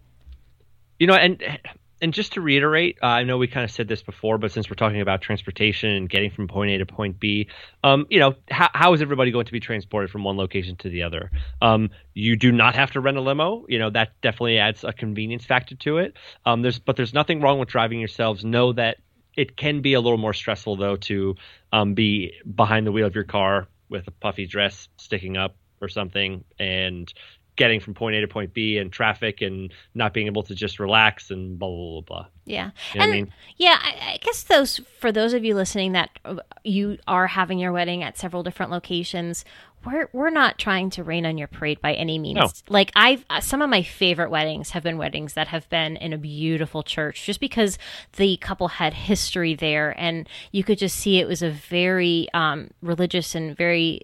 You 1.00 1.08
know, 1.08 1.14
and 1.14 1.44
and 2.02 2.14
just 2.14 2.34
to 2.34 2.42
reiterate, 2.42 2.98
uh, 3.02 3.08
I 3.08 3.24
know 3.24 3.38
we 3.38 3.48
kind 3.48 3.64
of 3.64 3.72
said 3.72 3.88
this 3.88 4.04
before, 4.04 4.38
but 4.38 4.52
since 4.52 4.70
we're 4.70 4.76
talking 4.76 5.02
about 5.02 5.22
transportation 5.22 5.90
and 5.90 6.10
getting 6.10 6.30
from 6.30 6.48
point 6.48 6.72
A 6.72 6.78
to 6.78 6.86
point 6.86 7.20
B, 7.20 7.48
um, 7.84 8.06
you 8.10 8.20
know, 8.20 8.36
how, 8.50 8.70
how 8.74 8.94
is 8.94 9.02
everybody 9.02 9.32
going 9.32 9.46
to 9.46 9.52
be 9.52 9.60
transported 9.60 10.12
from 10.12 10.24
one 10.24 10.38
location 10.38 10.76
to 10.78 10.90
the 10.90 11.04
other? 11.04 11.32
Um, 11.62 11.90
you 12.14 12.36
do 12.36 12.52
not 12.52 12.76
have 12.76 12.92
to 12.92 13.00
rent 13.00 13.18
a 13.18 13.22
limo. 13.22 13.66
You 13.68 13.80
know, 13.80 13.90
that 13.90 14.20
definitely 14.22 14.60
adds 14.60 14.84
a 14.84 14.94
convenience 14.94 15.46
factor 15.46 15.76
to 15.76 15.98
it. 15.98 16.16
Um, 16.46 16.62
there's, 16.62 16.80
but 16.80 16.96
there's 16.96 17.14
nothing 17.14 17.42
wrong 17.42 17.60
with 17.60 17.70
driving 17.70 18.00
yourselves. 18.00 18.46
Know 18.46 18.74
that 18.74 18.98
it 19.36 19.56
can 19.56 19.82
be 19.82 19.94
a 19.94 20.02
little 20.02 20.18
more 20.18 20.34
stressful 20.34 20.76
though 20.78 20.98
to 20.98 21.36
um, 21.72 21.94
be 21.94 22.34
behind 22.56 22.86
the 22.86 22.92
wheel 22.92 23.08
of 23.08 23.16
your 23.16 23.24
car 23.24 23.68
with 23.90 24.08
a 24.08 24.12
puffy 24.12 24.46
dress 24.46 24.90
sticking 24.98 25.38
up 25.38 25.56
or 25.80 25.88
something 25.88 26.44
and 26.60 27.14
getting 27.58 27.80
from 27.82 27.94
point 27.94 28.16
A 28.16 28.22
to 28.22 28.28
point 28.28 28.54
B 28.54 28.78
and 28.78 28.92
traffic 28.92 29.42
and 29.42 29.74
not 29.94 30.14
being 30.14 30.28
able 30.28 30.44
to 30.44 30.56
just 30.56 30.80
relax 30.80 31.30
and 31.32 31.60
blah 31.60 31.68
blah 31.70 32.02
blah. 32.02 32.02
blah. 32.02 32.26
Yeah, 32.46 32.72
You 32.94 33.00
know 33.00 33.06
what 33.08 33.14
I 33.14 33.18
and 33.18 33.26
mean? 33.26 33.34
yeah, 33.58 33.78
I, 33.82 34.14
I 34.14 34.18
guess 34.22 34.44
those 34.44 34.78
for 35.00 35.12
those 35.12 35.34
of 35.34 35.44
you 35.44 35.54
listening 35.54 35.92
that 35.92 36.12
uh, 36.24 36.38
you 36.64 36.98
are 37.06 37.28
having 37.28 37.60
your 37.60 37.74
wedding 37.74 38.04
at 38.04 38.18
several 38.18 38.42
different 38.44 38.72
locations. 38.72 39.44
We're 39.86 40.10
we're 40.12 40.30
not 40.32 40.58
trying 40.58 40.90
to 40.92 41.04
rain 41.04 41.26
on 41.26 41.38
your 41.38 41.48
parade 41.48 41.82
by 41.82 41.94
any 41.94 42.20
means. 42.20 42.38
No. 42.38 42.50
Like 42.68 42.92
I've 42.96 43.26
uh, 43.30 43.42
some 43.42 43.62
of 43.62 43.70
my 43.70 43.84
favorite 43.84 44.30
weddings 44.32 44.72
have 44.72 44.84
been 44.84 44.98
weddings 44.98 45.34
that 45.34 45.48
have 45.50 45.70
been 45.70 45.98
in 45.98 46.14
a 46.14 46.18
beautiful 46.18 46.84
church, 46.84 47.26
just 47.26 47.40
because 47.40 47.78
the 48.16 48.38
couple 48.38 48.68
had 48.70 48.94
history 48.94 49.54
there, 49.56 49.94
and 49.98 50.28
you 50.52 50.64
could 50.64 50.78
just 50.78 50.96
see 50.98 51.20
it 51.20 51.28
was 51.28 51.42
a 51.42 51.52
very 51.52 52.28
um, 52.34 52.72
religious 52.82 53.36
and 53.36 53.56
very 53.56 54.02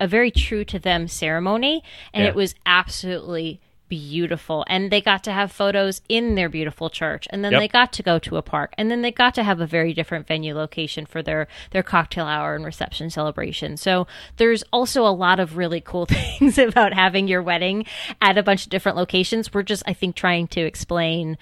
a 0.00 0.06
very 0.08 0.30
true 0.30 0.64
to 0.64 0.78
them 0.78 1.06
ceremony 1.06 1.82
and 2.12 2.24
Yeah. 2.24 2.30
it 2.30 2.34
was 2.34 2.54
absolutely 2.66 3.60
beautiful 3.88 4.64
and 4.68 4.92
they 4.92 5.00
got 5.00 5.24
to 5.24 5.32
have 5.32 5.50
photos 5.50 6.00
in 6.08 6.36
their 6.36 6.48
beautiful 6.48 6.88
church 6.88 7.26
and 7.30 7.44
then 7.44 7.50
Yep. 7.50 7.60
they 7.60 7.66
got 7.68 7.92
to 7.94 8.04
go 8.04 8.20
to 8.20 8.36
a 8.36 8.42
park 8.42 8.72
and 8.78 8.88
then 8.88 9.02
they 9.02 9.10
got 9.10 9.34
to 9.34 9.42
have 9.42 9.60
a 9.60 9.66
very 9.66 9.92
different 9.92 10.28
venue 10.28 10.54
location 10.54 11.06
for 11.06 11.22
their 11.24 11.48
their 11.72 11.82
cocktail 11.82 12.24
hour 12.26 12.54
and 12.54 12.64
reception 12.64 13.10
celebration 13.10 13.76
so 13.76 14.06
there's 14.36 14.62
also 14.72 15.04
a 15.04 15.10
lot 15.10 15.40
of 15.40 15.56
really 15.56 15.80
cool 15.80 16.06
things 16.38 16.56
about 16.56 16.94
having 16.94 17.26
your 17.26 17.42
wedding 17.42 17.84
at 18.22 18.38
a 18.38 18.44
bunch 18.44 18.62
of 18.64 18.70
different 18.70 18.96
locations 18.96 19.52
we're 19.52 19.62
just 19.64 19.82
i 19.86 19.92
think 19.92 20.14
trying 20.14 20.46
to 20.46 20.60
explain 20.60 21.36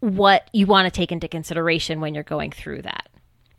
what 0.00 0.48
you 0.52 0.66
want 0.66 0.84
to 0.86 0.90
take 0.90 1.12
into 1.12 1.28
consideration 1.28 2.00
when 2.00 2.12
you're 2.12 2.24
going 2.24 2.50
through 2.50 2.82
that 2.82 3.08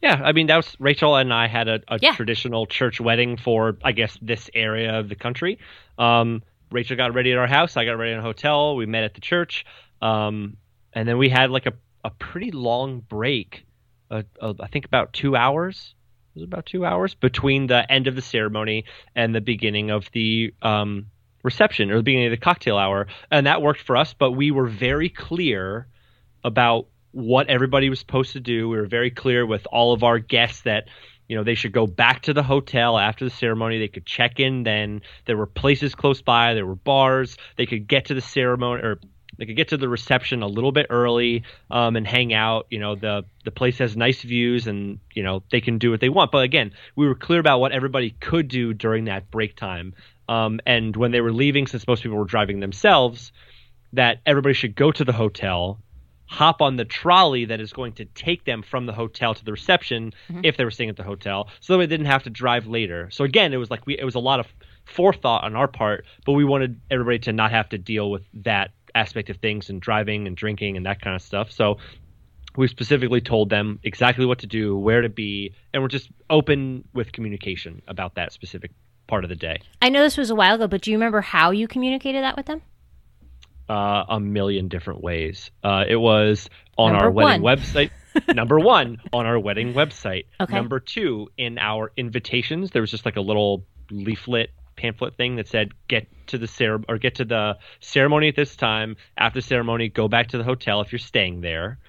Yeah, 0.08 0.22
I 0.24 0.32
mean 0.32 0.48
that 0.48 0.56
was 0.56 0.74
Rachel 0.80 1.18
and 1.18 1.34
I 1.34 1.48
had 1.48 1.68
a, 1.68 1.82
a 1.90 2.00
Yeah. 2.02 2.14
traditional 2.16 2.66
church 2.66 3.02
wedding 3.02 3.36
for 3.36 3.78
I 3.84 3.92
guess 3.92 4.18
this 4.22 4.50
area 4.54 4.98
of 5.00 5.10
the 5.10 5.16
country. 5.16 5.60
Um, 5.98 6.44
Rachel 6.72 6.96
got 6.96 7.14
ready 7.14 7.34
at 7.34 7.38
our 7.38 7.48
house. 7.48 7.76
I 7.76 7.84
got 7.84 7.98
ready 7.98 8.14
in 8.14 8.20
a 8.20 8.22
hotel. 8.22 8.78
We 8.78 8.86
met 8.86 9.04
at 9.04 9.14
the 9.16 9.22
church, 9.22 9.66
um, 10.02 10.56
and 10.94 11.08
then 11.08 11.18
we 11.18 11.28
had 11.28 11.50
like 11.52 11.66
a, 11.66 11.74
a 12.06 12.10
pretty 12.12 12.52
long 12.52 13.02
break. 13.02 13.66
Uh, 14.10 14.24
uh, 14.42 14.54
I 14.62 14.68
think 14.68 14.86
about 14.86 15.12
two 15.12 15.36
hours. 15.36 15.94
It 16.36 16.40
was 16.40 16.44
about 16.46 16.66
two 16.66 16.86
hours 16.86 17.14
between 17.14 17.68
the 17.68 17.90
end 17.92 18.08
of 18.08 18.16
the 18.16 18.22
ceremony 18.22 18.86
and 19.14 19.36
the 19.36 19.42
beginning 19.42 19.90
of 19.92 20.10
the 20.14 20.54
um, 20.62 21.08
reception 21.44 21.92
or 21.92 21.98
the 21.98 22.04
beginning 22.04 22.28
of 22.28 22.32
the 22.32 22.38
cocktail 22.38 22.78
hour, 22.78 23.08
and 23.30 23.46
that 23.46 23.62
worked 23.62 23.82
for 23.82 23.98
us. 23.98 24.14
But 24.14 24.32
we 24.32 24.52
were 24.52 24.68
very 24.68 25.10
clear 25.10 25.88
about 26.46 26.88
what 27.18 27.48
everybody 27.48 27.90
was 27.90 27.98
supposed 27.98 28.34
to 28.34 28.40
do. 28.40 28.70
We 28.70 28.78
were 28.78 28.86
very 28.86 29.10
clear 29.10 29.44
with 29.44 29.66
all 29.72 29.92
of 29.92 30.04
our 30.04 30.20
guests 30.20 30.62
that 30.62 30.88
you 31.28 31.36
know 31.36 31.44
they 31.44 31.56
should 31.56 31.72
go 31.72 31.88
back 31.88 32.22
to 32.24 32.34
the 32.34 32.44
hotel 32.44 32.96
after 32.96 33.26
the 33.26 33.32
ceremony. 33.32 33.80
They 33.80 33.88
could 33.88 34.06
check 34.06 34.40
in 34.40 34.62
then. 34.62 35.02
There 35.26 35.36
were 35.36 35.48
places 35.48 35.96
close 35.96 36.22
by. 36.22 36.54
There 36.54 36.68
were 36.68 36.76
bars. 36.76 37.36
They 37.58 37.66
could 37.66 37.88
get 37.88 38.06
to 38.06 38.14
the 38.14 38.22
ceremony 38.22 38.84
or 38.84 39.00
they 39.40 39.48
could 39.48 39.56
get 39.56 39.70
to 39.70 39.78
the 39.78 39.90
reception 39.90 40.44
a 40.44 40.48
little 40.48 40.72
bit 40.72 40.88
early 40.92 41.44
um, 41.72 41.96
and 41.96 42.06
hang 42.06 42.36
out. 42.36 42.68
You 42.70 42.78
know 42.78 42.94
the 42.94 43.26
the 43.44 43.52
place 43.52 43.80
has 43.80 43.98
nice 43.98 44.22
views 44.22 44.68
and 44.68 45.00
you 45.16 45.24
know 45.24 45.42
they 45.50 45.60
can 45.60 45.80
do 45.80 45.90
what 45.90 46.02
they 46.02 46.10
want. 46.10 46.32
But 46.32 46.44
again, 46.44 46.72
we 46.96 47.08
were 47.08 47.16
clear 47.16 47.40
about 47.40 47.60
what 47.60 47.72
everybody 47.72 48.12
could 48.12 48.48
do 48.48 48.76
during 48.76 49.06
that 49.06 49.32
break 49.32 49.56
time. 49.56 49.96
Um, 50.30 50.60
and 50.68 50.96
when 50.96 51.12
they 51.12 51.22
were 51.22 51.34
leaving, 51.34 51.66
since 51.66 51.88
most 51.88 52.04
people 52.04 52.20
were 52.20 52.26
driving 52.26 52.60
themselves, 52.60 53.32
that 53.94 54.20
everybody 54.26 54.54
should 54.54 54.76
go 54.76 54.92
to 54.92 55.04
the 55.04 55.14
hotel, 55.14 55.80
hop 56.28 56.62
on 56.62 56.76
the 56.76 56.86
trolley 56.86 57.46
that 57.46 57.60
is 57.60 57.74
going 57.74 57.94
to 57.94 58.06
take 58.06 58.46
them 58.46 58.62
from 58.62 58.86
the 58.86 58.94
hotel 58.94 59.34
to 59.34 59.44
the 59.44 59.52
reception 59.52 60.14
mm-hmm. 60.30 60.42
if 60.44 60.58
they 60.58 60.64
were 60.64 60.72
staying 60.72 60.90
at 60.90 60.98
the 60.98 61.04
hotel, 61.04 61.50
so 61.60 61.74
that 61.74 61.80
they 61.80 61.88
didn't 61.88 62.08
have 62.08 62.24
to 62.24 62.30
drive 62.30 62.68
later. 62.68 63.10
So 63.12 63.24
again, 63.24 63.54
it 63.54 63.58
was 63.58 63.70
like 63.70 63.86
we 63.86 63.98
it 63.98 64.06
was 64.06 64.16
a 64.16 64.20
lot 64.20 64.40
of 64.40 64.48
forethought 64.86 65.44
on 65.44 65.56
our 65.56 65.68
part, 65.68 66.06
but 66.26 66.34
we 66.34 66.46
wanted 66.46 66.80
everybody 66.90 67.20
to 67.20 67.34
not 67.34 67.52
have 67.52 67.70
to 67.70 67.78
deal 67.78 68.10
with 68.12 68.24
that 68.34 68.72
aspect 68.96 69.30
of 69.30 69.38
things 69.38 69.70
and 69.70 69.82
driving 69.82 70.28
and 70.28 70.36
drinking 70.36 70.78
and 70.78 70.86
that 70.86 71.02
kind 71.02 71.16
of 71.16 71.22
stuff. 71.22 71.52
So 71.52 71.78
we 72.56 72.68
specifically 72.68 73.22
told 73.22 73.50
them 73.50 73.80
exactly 73.84 74.26
what 74.26 74.40
to 74.40 74.48
do, 74.48 74.76
where 74.78 75.02
to 75.02 75.10
be, 75.10 75.54
and 75.74 75.84
we're 75.84 75.90
just 75.90 76.10
open 76.30 76.84
with 76.94 77.12
communication 77.12 77.82
about 77.88 78.16
that 78.16 78.32
specific 78.34 78.72
part 79.08 79.24
of 79.24 79.30
the 79.30 79.36
day. 79.36 79.60
i 79.82 79.90
know 79.90 80.04
this 80.04 80.18
was 80.18 80.30
a 80.30 80.36
while 80.36 80.56
ago 80.56 80.68
but 80.68 80.82
do 80.82 80.92
you 80.92 80.98
remember 80.98 81.22
how 81.22 81.52
you 81.52 81.68
communicated 81.68 82.24
that 82.24 82.36
with 82.36 82.46
them 82.46 82.62
uh, 83.70 84.06
a 84.10 84.20
million 84.20 84.68
different 84.68 85.02
ways. 85.02 85.52
Uh, 85.64 85.84
it 85.88 85.96
was 85.98 86.50
on 86.78 86.92
Number 86.94 87.06
our 87.06 87.12
wedding 87.12 87.42
one. 87.42 87.58
website. 87.58 87.92
number 88.34 88.60
one, 88.60 88.98
on 89.14 89.26
our 89.26 89.40
wedding 89.40 89.74
website. 89.74 90.26
Okay. 90.40 90.54
Number 90.54 90.80
two, 90.80 91.30
in 91.38 91.58
our 91.58 91.92
invitations, 91.98 92.72
there 92.72 92.82
was 92.82 92.92
just 92.92 93.06
like 93.06 93.16
a 93.16 93.22
little 93.22 93.66
leaflet 93.92 94.50
pamphlet 94.76 95.18
thing 95.18 95.38
that 95.38 95.48
said 95.48 95.72
get 95.88 96.08
to 96.28 96.38
the 96.38 96.48
cere- 96.48 96.84
or 96.88 96.98
get 96.98 97.16
to 97.16 97.26
the 97.26 97.58
ceremony 97.80 98.30
at 98.30 98.36
this 98.36 98.56
time. 98.56 98.96
After 99.18 99.42
ceremony, 99.42 99.90
go 99.90 100.08
back 100.08 100.30
to 100.30 100.38
the 100.38 100.44
hotel 100.44 100.82
if 100.82 100.92
you're 100.92 101.00
staying 101.00 101.42
there. 101.42 101.80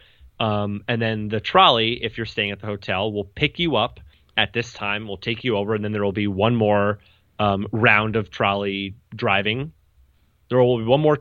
Um, 0.40 0.84
and 0.88 1.00
then 1.00 1.28
the 1.28 1.40
trolley, 1.40 2.02
if 2.02 2.16
you're 2.16 2.26
staying 2.26 2.50
at 2.50 2.60
the 2.60 2.66
hotel, 2.66 3.12
will 3.12 3.24
pick 3.24 3.58
you 3.58 3.76
up 3.76 4.00
at 4.36 4.52
this 4.52 4.72
time. 4.72 5.06
We'll 5.08 5.16
take 5.16 5.44
you 5.44 5.56
over, 5.56 5.74
and 5.74 5.84
then 5.84 5.92
there 5.92 6.04
will 6.04 6.12
be 6.12 6.28
one 6.28 6.54
more 6.54 7.00
um, 7.38 7.66
round 7.72 8.16
of 8.16 8.30
trolley 8.30 8.94
driving. 9.14 9.72
There 10.48 10.58
will 10.58 10.78
be 10.78 10.84
one 10.84 11.00
more. 11.00 11.18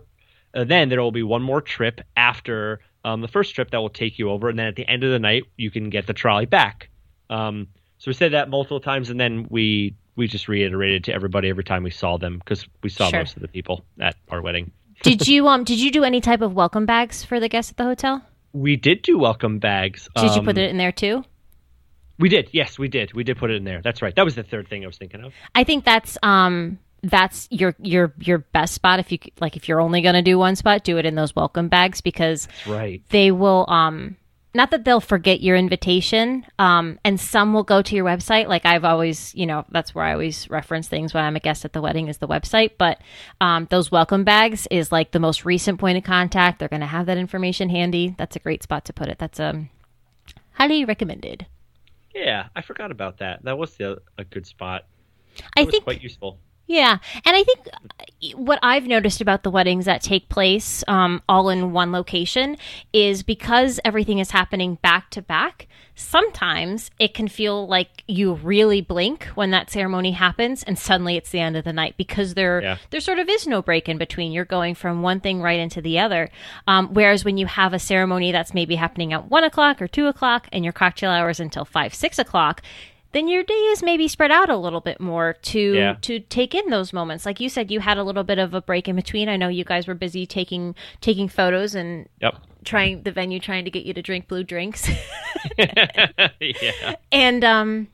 Uh, 0.58 0.63
then 0.63 0.89
there 0.89 1.02
will 1.02 1.12
be 1.12 1.22
one 1.24 1.43
more 1.43 1.62
trip 1.62 2.02
after 2.17 2.80
um, 3.06 3.22
the 3.22 3.28
first 3.28 3.54
trip 3.54 3.70
that 3.72 3.78
will 3.78 3.89
take 3.91 4.17
you 4.17 4.32
over, 4.32 4.50
and 4.50 4.58
then 4.58 4.65
at 4.67 4.76
the 4.76 4.86
end 4.88 5.04
of 5.04 5.12
the 5.12 5.20
night, 5.20 5.43
you 5.56 5.70
can 5.70 5.89
get 5.91 6.08
the 6.08 6.13
trolley 6.13 6.48
back. 6.48 6.89
Um, 7.30 7.67
so 8.00 8.10
we 8.10 8.13
said 8.13 8.34
that 8.34 8.50
multiple 8.50 8.80
times, 8.80 9.10
and 9.12 9.20
then 9.20 9.46
we 9.50 9.96
we 10.15 10.28
just 10.28 10.48
reiterated 10.48 11.04
to 11.06 11.13
everybody 11.13 11.48
every 11.50 11.63
time 11.63 11.84
we 11.84 11.91
saw 11.91 12.17
them 12.17 12.39
because 12.39 12.67
we 12.82 12.89
saw 12.89 13.10
Sure. 13.10 13.20
most 13.20 13.36
of 13.36 13.43
the 13.43 13.48
people 13.48 13.86
at 14.02 14.15
our 14.30 14.41
wedding. 14.41 14.72
did 15.04 15.28
you 15.28 15.48
um 15.48 15.63
did 15.63 15.80
you 15.80 15.91
do 15.91 16.04
any 16.04 16.20
type 16.20 16.41
of 16.41 16.54
welcome 16.56 16.88
bags 16.88 17.24
for 17.24 17.39
the 17.39 17.48
guests 17.48 17.72
at 17.72 17.78
the 17.78 17.84
hotel 17.84 18.26
We 18.52 18.76
did 18.78 19.04
do 19.04 19.20
welcome 19.20 19.60
bags. 19.60 20.10
did 20.15 20.32
you 20.34 20.39
Um, 20.39 20.46
put 20.46 20.58
it 20.58 20.72
in 20.72 20.78
there 20.78 20.91
too 20.91 21.24
We 22.17 22.30
did. 22.30 22.50
Yes, 22.52 22.80
we 22.80 22.88
did. 22.88 23.13
We 23.13 23.24
did 23.24 23.38
put 23.38 23.52
it 23.52 23.58
in 23.58 23.63
there. 23.63 23.80
That's 23.84 24.02
right. 24.02 24.15
That 24.15 24.26
was 24.26 24.34
the 24.34 24.41
third 24.41 24.67
thing 24.70 24.84
I 24.84 24.88
was 24.88 24.98
thinking 24.98 25.24
of. 25.24 25.34
I 25.54 25.63
think 25.63 25.86
that's 25.86 26.17
um 26.24 26.80
that's 27.03 27.47
your 27.51 27.75
your 27.79 28.13
your 28.19 28.39
best 28.39 28.73
spot 28.73 28.99
if 28.99 29.12
you 29.12 29.19
like 29.39 29.55
if 29.55 29.67
you're 29.67 29.79
only 29.79 30.01
going 30.01 30.15
to 30.15 30.21
do 30.21 30.38
one 30.38 30.55
spot 30.55 30.83
do 30.83 30.97
it 30.97 31.05
in 31.05 31.15
those 31.15 31.36
welcome 31.36 31.67
bags 31.67 32.01
because 32.01 32.47
right. 32.65 33.01
they 33.10 33.31
will 33.31 33.65
um 33.69 34.17
not 34.55 34.71
that 34.71 34.83
they'll 34.83 34.99
forget 34.99 35.41
your 35.41 35.55
invitation 35.55 36.45
um 36.57 36.99
and 37.03 37.19
some 37.19 37.53
will 37.53 37.63
go 37.63 37.81
to 37.81 37.95
your 37.95 38.05
website 38.05 38.47
like 38.47 38.65
I've 38.65 38.83
always 38.83 39.33
you 39.36 39.45
know 39.45 39.65
that's 39.69 39.93
where 39.93 40.05
I 40.05 40.13
always 40.13 40.49
reference 40.49 40.88
things 40.88 41.13
when 41.13 41.23
I'm 41.23 41.36
a 41.36 41.39
guest 41.39 41.65
at 41.65 41.73
the 41.73 41.81
wedding 41.81 42.07
is 42.07 42.17
the 42.17 42.27
website 42.27 42.71
but 42.77 42.99
um 43.39 43.67
those 43.69 43.91
welcome 43.91 44.23
bags 44.23 44.67
is 44.71 44.91
like 44.91 45.12
the 45.12 45.19
most 45.19 45.45
recent 45.45 45.79
point 45.79 45.97
of 45.97 46.03
contact 46.03 46.60
they're 46.60 46.67
going 46.67 46.81
to 46.81 46.88
have 46.88 47.05
that 47.05 47.17
information 47.17 47.69
handy 47.69 48.15
that's 48.17 48.36
a 48.36 48.39
great 48.39 48.63
spot 48.63 48.86
to 48.86 48.93
put 48.93 49.07
it 49.07 49.19
that's 49.19 49.39
um 49.39 49.69
highly 50.53 50.83
recommended 50.83 51.45
Yeah, 52.17 52.47
I 52.55 52.62
forgot 52.62 52.91
about 52.91 53.19
that. 53.19 53.43
That 53.43 53.57
was 53.57 53.75
the, 53.75 54.01
a 54.17 54.23
good 54.23 54.47
spot. 54.47 54.86
I 55.55 55.63
was 55.63 55.71
think 55.71 55.83
quite 55.83 56.01
useful. 56.01 56.39
Yeah, 56.69 56.97
and 57.25 57.36
I 57.36 57.43
think 57.43 57.60
uh, 57.73 58.38
what 58.38 58.60
I've 58.62 58.86
noticed 58.88 59.21
about 59.21 59.43
the 59.43 59.49
weddings 59.49 59.86
that 59.86 60.01
take 60.01 60.27
place 60.27 60.84
um, 60.89 61.21
all 61.30 61.47
in 61.49 61.71
one 61.71 61.93
location 61.93 62.58
is 62.91 63.23
because 63.23 63.80
everything 63.86 64.19
is 64.19 64.32
happening 64.32 64.75
back 64.82 65.10
to 65.12 65.21
back. 65.21 65.67
Sometimes 65.95 66.91
it 66.99 67.13
can 67.13 67.27
feel 67.30 67.67
like 67.67 68.03
you 68.08 68.34
really 68.34 68.82
blink 68.82 69.25
when 69.36 69.51
that 69.51 69.69
ceremony 69.71 70.12
happens, 70.12 70.62
and 70.63 70.77
suddenly 70.77 71.15
it's 71.15 71.30
the 71.30 71.39
end 71.39 71.56
of 71.56 71.63
the 71.63 71.71
night 71.73 71.95
because 71.97 72.34
there 72.34 72.62
Yeah. 72.62 72.77
there 72.89 72.99
sort 73.01 73.19
of 73.19 73.30
is 73.30 73.47
no 73.47 73.62
break 73.62 73.88
in 73.88 73.97
between. 73.97 74.32
You're 74.34 74.43
going 74.45 74.75
from 74.75 75.01
one 75.01 75.21
thing 75.21 75.41
right 75.41 75.60
into 75.60 75.82
the 75.82 75.99
other. 75.99 76.30
Um, 76.67 76.89
whereas 76.93 77.23
when 77.23 77.38
you 77.38 77.45
have 77.45 77.73
a 77.73 77.80
ceremony 77.80 78.32
that's 78.34 78.53
maybe 78.53 78.75
happening 78.75 79.13
at 79.13 79.30
one 79.30 79.43
o'clock 79.45 79.82
or 79.82 79.88
two 79.88 80.08
o'clock, 80.08 80.47
and 80.51 80.63
your 80.65 80.73
cocktail 80.73 81.12
hours 81.12 81.39
until 81.39 81.63
five 81.65 81.93
six 81.93 82.19
o'clock 82.19 82.62
then 83.13 83.28
your 83.28 83.43
day 83.43 83.54
is 83.54 83.82
maybe 83.82 84.08
spread 84.08 84.32
out 84.32 84.50
a 84.50 84.58
little 84.58 84.82
bit 84.82 85.00
more 85.00 85.34
to 85.34 85.74
Yeah. 85.76 85.96
to 86.02 86.20
take 86.20 86.54
in 86.54 86.70
those 86.70 86.91
moments. 86.93 87.26
Like 87.26 87.39
you 87.39 87.50
said, 87.50 87.72
you 87.72 87.80
had 87.80 87.98
a 87.98 88.04
little 88.04 88.24
bit 88.24 88.38
of 88.39 88.54
a 88.54 88.62
break 88.62 88.88
in 88.88 88.96
between. 88.96 89.30
I 89.30 89.38
know 89.38 89.48
you 89.48 89.63
guys 89.63 89.88
were 89.88 89.96
busy 89.96 90.26
taking 90.26 90.76
taking 91.02 91.28
photos 91.30 91.74
and 91.76 92.08
Yep. 92.22 92.36
trying 92.65 93.04
the 93.04 93.12
venue 93.12 93.39
trying 93.39 93.65
to 93.65 93.72
get 93.72 93.86
you 93.86 93.93
to 93.93 94.02
drink 94.02 94.28
blue 94.28 94.43
drinks. 94.43 94.89
yeah. 95.58 96.96
and 97.12 97.43
um 97.43 97.88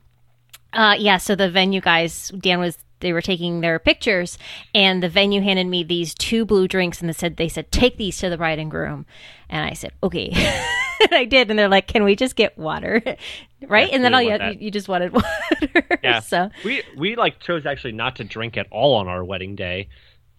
uh 0.74 0.96
yeah, 0.98 1.18
so 1.18 1.36
the 1.36 1.50
venue 1.50 1.82
guys 1.82 2.30
Dan 2.40 2.60
was 2.60 2.78
they 3.00 3.12
were 3.14 3.22
taking 3.22 3.60
their 3.62 3.80
pictures 3.80 4.38
and 4.74 5.04
the 5.04 5.10
venue 5.10 5.42
handed 5.42 5.68
me 5.68 5.84
these 5.84 6.14
two 6.16 6.46
blue 6.46 6.68
drinks 6.70 7.02
and 7.02 7.10
they 7.10 7.14
said 7.14 7.36
they 7.38 7.50
said 7.50 7.70
take 7.72 7.98
these 7.98 8.18
to 8.20 8.30
the 8.30 8.38
bride 8.38 8.60
and 8.60 8.72
groom 8.72 9.06
and 9.50 9.66
I 9.70 9.74
said 9.74 9.92
okay 10.02 10.32
and 11.04 11.14
I 11.14 11.26
did 11.26 11.50
and 11.50 11.58
they're 11.60 11.70
like 11.70 11.88
can 11.88 12.04
we 12.04 12.16
just 12.16 12.36
get 12.36 12.58
water 12.58 13.02
right 13.68 13.90
Yeah, 13.90 13.96
and 13.96 14.04
then 14.04 14.14
all 14.14 14.22
you, 14.22 14.32
had, 14.32 14.62
you 14.62 14.72
just 14.72 14.88
wanted 14.88 15.14
water 15.14 16.00
Yeah. 16.04 16.20
so 16.20 16.50
we 16.66 16.84
we 16.98 17.16
like 17.16 17.40
chose 17.40 17.66
actually 17.66 17.94
not 17.94 18.16
to 18.18 18.24
drink 18.24 18.58
at 18.58 18.68
all 18.72 18.96
on 18.96 19.08
our 19.08 19.24
wedding 19.24 19.56
day 19.56 19.90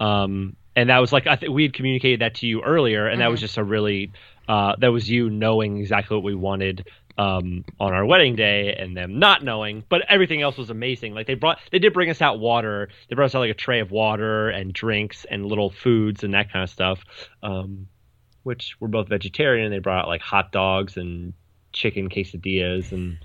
um 0.01 0.57
and 0.77 0.91
that 0.91 0.99
was 0.99 1.13
like 1.13 1.27
i 1.27 1.37
think 1.37 1.53
we 1.53 1.63
had 1.63 1.73
communicated 1.73 2.21
that 2.21 2.35
to 2.37 2.47
you 2.47 2.63
earlier 2.63 3.07
and 3.07 3.21
that 3.21 3.31
was 3.31 3.41
just 3.41 3.57
a 3.57 3.65
really 3.65 4.11
uh 4.49 4.75
that 4.79 4.89
was 4.89 5.09
you 5.09 5.31
knowing 5.31 5.79
exactly 5.79 6.17
what 6.17 6.25
we 6.25 6.35
wanted 6.35 6.87
um, 7.17 7.65
on 7.79 7.93
our 7.93 8.05
wedding 8.05 8.35
day 8.35 8.75
and 8.75 8.97
them 8.97 9.21
not 9.21 9.45
knowing, 9.45 9.85
but 9.89 10.03
everything 10.09 10.43
else 10.43 10.57
was 10.57 10.69
amazing. 10.69 11.15
Like 11.15 11.29
they 11.29 11.35
brought, 11.35 11.61
they 11.71 11.79
did 11.79 11.93
bring 11.93 12.11
us 12.11 12.21
out 12.21 12.41
water. 12.41 12.89
They 13.09 13.15
brought 13.15 13.27
us 13.27 13.37
out 13.37 13.39
like 13.39 13.53
a 13.53 13.55
tray 13.55 13.79
of 13.79 13.93
water 13.93 14.49
and 14.49 14.73
drinks 14.73 15.25
and 15.31 15.47
little 15.47 15.71
foods 15.71 16.25
and 16.25 16.35
that 16.35 16.53
kind 16.53 16.65
of 16.65 16.71
stuff. 16.71 17.05
Um, 17.41 17.87
which 18.45 18.77
we're 18.79 18.89
both 18.89 19.09
vegetarian. 19.09 19.71
They 19.71 19.81
brought 19.81 20.05
out 20.05 20.09
like 20.09 20.21
hot 20.23 20.53
dogs 20.53 20.97
and 20.97 21.35
chicken 21.73 22.09
quesadillas 22.09 22.93
and 22.93 23.19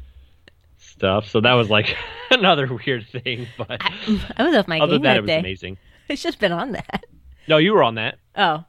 stuff. 0.78 1.28
So 1.28 1.42
that 1.42 1.54
was 1.54 1.70
like 1.70 1.96
another 2.32 2.68
weird 2.74 3.08
thing. 3.08 3.48
But 3.58 3.78
I, 3.82 3.94
I 4.38 4.44
was 4.44 4.56
off 4.56 4.68
my 4.68 4.80
other 4.80 4.94
game 4.94 5.02
than 5.02 5.02
that, 5.04 5.08
that 5.14 5.18
it 5.18 5.22
was 5.22 5.28
day. 5.28 5.40
amazing. 5.40 5.78
It's 6.10 6.24
just 6.24 6.40
been 6.40 6.52
on 6.52 6.72
that. 6.72 7.04
No, 7.48 7.58
you 7.58 7.72
were 7.72 7.84
on 7.84 7.94
that. 7.96 8.18
Oh. 8.36 8.64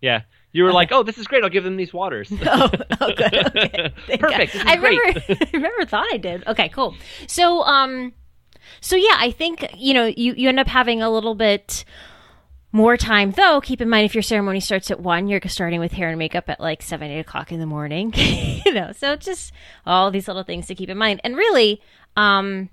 Yeah. 0.00 0.22
You 0.50 0.64
were 0.64 0.72
like, 0.72 0.90
oh, 0.90 1.04
this 1.04 1.18
is 1.18 1.28
great. 1.28 1.44
I'll 1.44 1.48
give 1.48 1.62
them 1.62 1.76
these 1.76 1.92
waters. 1.92 2.32
Oh, 2.44 2.68
oh 3.00 3.12
good. 3.14 3.34
Okay. 3.56 3.92
Perfect. 4.18 4.56
I 4.56 4.74
remember. 4.74 5.20
I 5.28 5.50
remember. 5.52 5.86
Thought 5.86 6.06
I 6.12 6.16
did. 6.16 6.44
Okay. 6.48 6.68
Cool. 6.68 6.96
So, 7.28 7.62
um, 7.62 8.12
so 8.80 8.96
yeah, 8.96 9.14
I 9.18 9.30
think 9.30 9.64
you 9.76 9.94
know 9.94 10.06
you 10.06 10.34
you 10.34 10.48
end 10.48 10.58
up 10.58 10.66
having 10.66 11.00
a 11.00 11.10
little 11.10 11.36
bit 11.36 11.84
more 12.72 12.96
time 12.96 13.32
though. 13.32 13.60
Keep 13.60 13.80
in 13.80 13.88
mind 13.88 14.04
if 14.04 14.14
your 14.14 14.22
ceremony 14.22 14.60
starts 14.60 14.90
at 14.90 15.00
one, 15.00 15.28
you're 15.28 15.40
starting 15.46 15.80
with 15.80 15.92
hair 15.92 16.08
and 16.08 16.18
makeup 16.18 16.48
at 16.48 16.60
like 16.60 16.82
seven, 16.82 17.10
eight 17.10 17.20
o'clock 17.20 17.52
in 17.52 17.60
the 17.60 17.66
morning. 17.66 18.12
you 18.16 18.72
know, 18.72 18.92
so 18.92 19.16
just 19.16 19.52
all 19.86 20.10
these 20.10 20.28
little 20.28 20.44
things 20.44 20.66
to 20.66 20.74
keep 20.74 20.88
in 20.88 20.98
mind. 20.98 21.20
And 21.24 21.36
really, 21.36 21.82
um, 22.16 22.70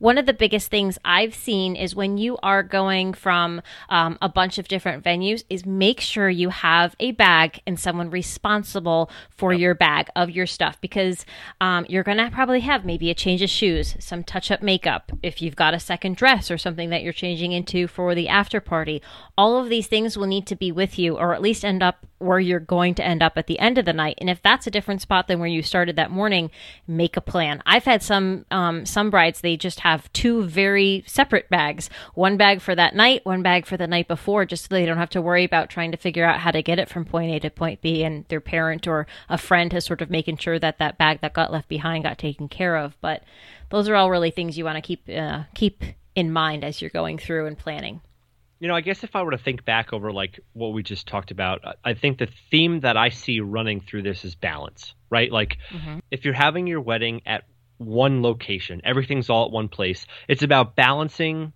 one 0.00 0.18
of 0.18 0.26
the 0.26 0.32
biggest 0.32 0.70
things 0.70 0.98
I've 1.04 1.34
seen 1.34 1.76
is 1.76 1.94
when 1.94 2.18
you 2.18 2.38
are 2.42 2.62
going 2.62 3.12
from 3.12 3.62
um, 3.90 4.18
a 4.20 4.28
bunch 4.28 4.58
of 4.58 4.66
different 4.66 5.04
venues, 5.04 5.44
is 5.48 5.64
make 5.64 6.00
sure 6.00 6.28
you 6.28 6.48
have 6.48 6.96
a 6.98 7.12
bag 7.12 7.60
and 7.66 7.78
someone 7.78 8.10
responsible 8.10 9.10
for 9.30 9.52
your 9.52 9.74
bag 9.74 10.08
of 10.16 10.30
your 10.30 10.46
stuff 10.46 10.80
because 10.80 11.24
um, 11.60 11.86
you're 11.88 12.02
going 12.02 12.16
to 12.16 12.30
probably 12.30 12.60
have 12.60 12.84
maybe 12.84 13.10
a 13.10 13.14
change 13.14 13.42
of 13.42 13.50
shoes, 13.50 13.94
some 14.00 14.24
touch 14.24 14.50
up 14.50 14.62
makeup, 14.62 15.12
if 15.22 15.42
you've 15.42 15.54
got 15.54 15.74
a 15.74 15.78
second 15.78 16.16
dress 16.16 16.50
or 16.50 16.56
something 16.56 16.90
that 16.90 17.02
you're 17.02 17.12
changing 17.12 17.52
into 17.52 17.86
for 17.86 18.14
the 18.14 18.28
after 18.28 18.60
party. 18.60 19.02
All 19.36 19.58
of 19.58 19.68
these 19.68 19.86
things 19.86 20.16
will 20.16 20.26
need 20.26 20.46
to 20.46 20.56
be 20.56 20.72
with 20.72 20.98
you 20.98 21.18
or 21.18 21.34
at 21.34 21.42
least 21.42 21.64
end 21.64 21.82
up 21.82 22.06
where 22.20 22.38
you're 22.38 22.60
going 22.60 22.94
to 22.94 23.04
end 23.04 23.22
up 23.22 23.36
at 23.36 23.46
the 23.46 23.58
end 23.58 23.78
of 23.78 23.86
the 23.86 23.92
night. 23.92 24.18
And 24.18 24.28
if 24.28 24.42
that's 24.42 24.66
a 24.66 24.70
different 24.70 25.00
spot 25.00 25.26
than 25.26 25.40
where 25.40 25.48
you 25.48 25.62
started 25.62 25.96
that 25.96 26.10
morning, 26.10 26.50
make 26.86 27.16
a 27.16 27.20
plan. 27.20 27.62
I've 27.64 27.84
had 27.84 28.02
some 28.02 28.44
um, 28.50 28.86
some 28.86 29.10
brides 29.10 29.40
they 29.40 29.56
just 29.56 29.80
have 29.80 30.12
two 30.12 30.44
very 30.44 31.02
separate 31.06 31.48
bags. 31.48 31.88
One 32.14 32.36
bag 32.36 32.60
for 32.60 32.74
that 32.74 32.94
night, 32.94 33.24
one 33.24 33.42
bag 33.42 33.66
for 33.66 33.76
the 33.76 33.86
night 33.86 34.06
before, 34.06 34.44
just 34.44 34.64
so 34.64 34.74
they 34.74 34.86
don't 34.86 34.98
have 34.98 35.10
to 35.10 35.22
worry 35.22 35.44
about 35.44 35.70
trying 35.70 35.92
to 35.92 35.96
figure 35.96 36.24
out 36.24 36.40
how 36.40 36.50
to 36.50 36.62
get 36.62 36.78
it 36.78 36.88
from 36.88 37.04
point 37.04 37.32
A 37.32 37.40
to 37.40 37.50
point 37.50 37.80
B. 37.80 38.04
And 38.04 38.26
their 38.28 38.40
parent 38.40 38.86
or 38.86 39.06
a 39.28 39.38
friend 39.38 39.72
has 39.72 39.86
sort 39.86 40.02
of 40.02 40.10
making 40.10 40.36
sure 40.36 40.58
that 40.58 40.78
that 40.78 40.98
bag 40.98 41.20
that 41.22 41.32
got 41.32 41.52
left 41.52 41.68
behind 41.68 42.04
got 42.04 42.18
taken 42.18 42.48
care 42.48 42.76
of. 42.76 42.96
But 43.00 43.24
those 43.70 43.88
are 43.88 43.94
all 43.94 44.10
really 44.10 44.30
things 44.30 44.58
you 44.58 44.64
want 44.64 44.76
to 44.76 44.82
keep 44.82 45.08
uh, 45.08 45.44
keep 45.54 45.82
in 46.14 46.30
mind 46.30 46.64
as 46.64 46.82
you're 46.82 46.90
going 46.90 47.16
through 47.16 47.46
and 47.46 47.56
planning. 47.56 48.02
You 48.60 48.68
know, 48.68 48.74
I 48.76 48.82
guess 48.82 49.02
if 49.02 49.16
I 49.16 49.22
were 49.22 49.30
to 49.30 49.38
think 49.38 49.64
back 49.64 49.92
over 49.92 50.12
like 50.12 50.38
what 50.52 50.74
we 50.74 50.82
just 50.82 51.08
talked 51.08 51.30
about, 51.30 51.62
I- 51.82 51.94
think 51.94 52.18
the 52.18 52.28
theme 52.50 52.80
that 52.80 52.96
I 52.96 53.08
see 53.08 53.40
running 53.40 53.80
through 53.80 54.02
this 54.02 54.24
is 54.24 54.34
balance, 54.34 54.94
right? 55.08 55.32
Like 55.32 55.56
if 56.10 56.24
you're 56.24 56.34
having 56.34 56.66
your 56.66 56.80
wedding 56.82 57.22
at 57.26 57.44
one 57.78 58.22
location, 58.22 58.82
everything's 58.84 59.30
all 59.30 59.46
at 59.46 59.50
one 59.50 59.68
place, 59.68 60.06
it's 60.28 60.42
about 60.42 60.76
balancing 60.76 61.52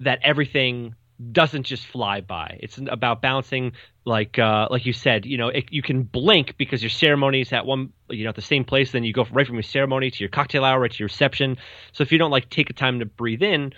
that 0.00 0.20
everything 0.22 0.94
doesn't 1.32 1.62
just 1.64 1.86
fly 1.86 2.20
by. 2.22 2.58
It's 2.60 2.78
about 2.78 3.20
balancing 3.22 3.72
like 4.06 4.38
uh 4.38 4.68
like 4.70 4.86
you 4.86 4.92
said, 4.94 5.26
you 5.26 5.36
know, 5.36 5.48
it, 5.48 5.66
you 5.70 5.82
can 5.82 6.02
blink 6.02 6.56
because 6.56 6.82
your 6.82 6.90
ceremony 6.90 7.42
is 7.42 7.52
at 7.52 7.66
one 7.66 7.92
you 8.08 8.24
know 8.24 8.30
at 8.30 8.36
the 8.36 8.42
same 8.42 8.64
place 8.64 8.92
then 8.92 9.04
you 9.04 9.12
go 9.12 9.26
right 9.32 9.46
from 9.46 9.56
your 9.56 9.62
ceremony 9.62 10.10
to 10.10 10.18
your 10.20 10.30
cocktail 10.30 10.64
hour 10.64 10.88
to 10.88 10.98
your 10.98 11.08
reception. 11.08 11.58
So 11.92 12.02
if 12.02 12.10
you 12.10 12.18
don't 12.18 12.30
like 12.30 12.48
take 12.48 12.70
a 12.70 12.72
time 12.72 13.00
to 13.00 13.06
breathe 13.06 13.42
in, 13.42 13.74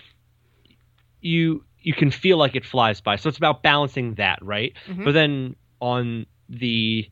you 1.21 1.64
you 1.87 1.94
can 1.94 2.11
feel 2.11 2.37
like 2.37 2.57
it 2.57 2.64
flies 2.64 3.01
by. 3.01 3.14
So 3.14 3.29
it's 3.29 3.38
about 3.38 3.62
balancing 3.62 4.14
that, 4.14 4.40
right? 4.42 4.72
But 5.05 5.12
then 5.12 5.55
on 5.81 6.27
the 6.49 7.09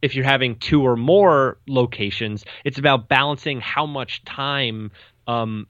if 0.00 0.14
you're 0.14 0.24
having 0.24 0.56
two 0.56 0.82
or 0.82 0.96
more 0.96 1.58
locations, 1.66 2.44
it's 2.64 2.78
about 2.78 3.08
balancing 3.08 3.60
how 3.60 3.84
much 3.84 4.24
time 4.24 4.92
um, 5.26 5.66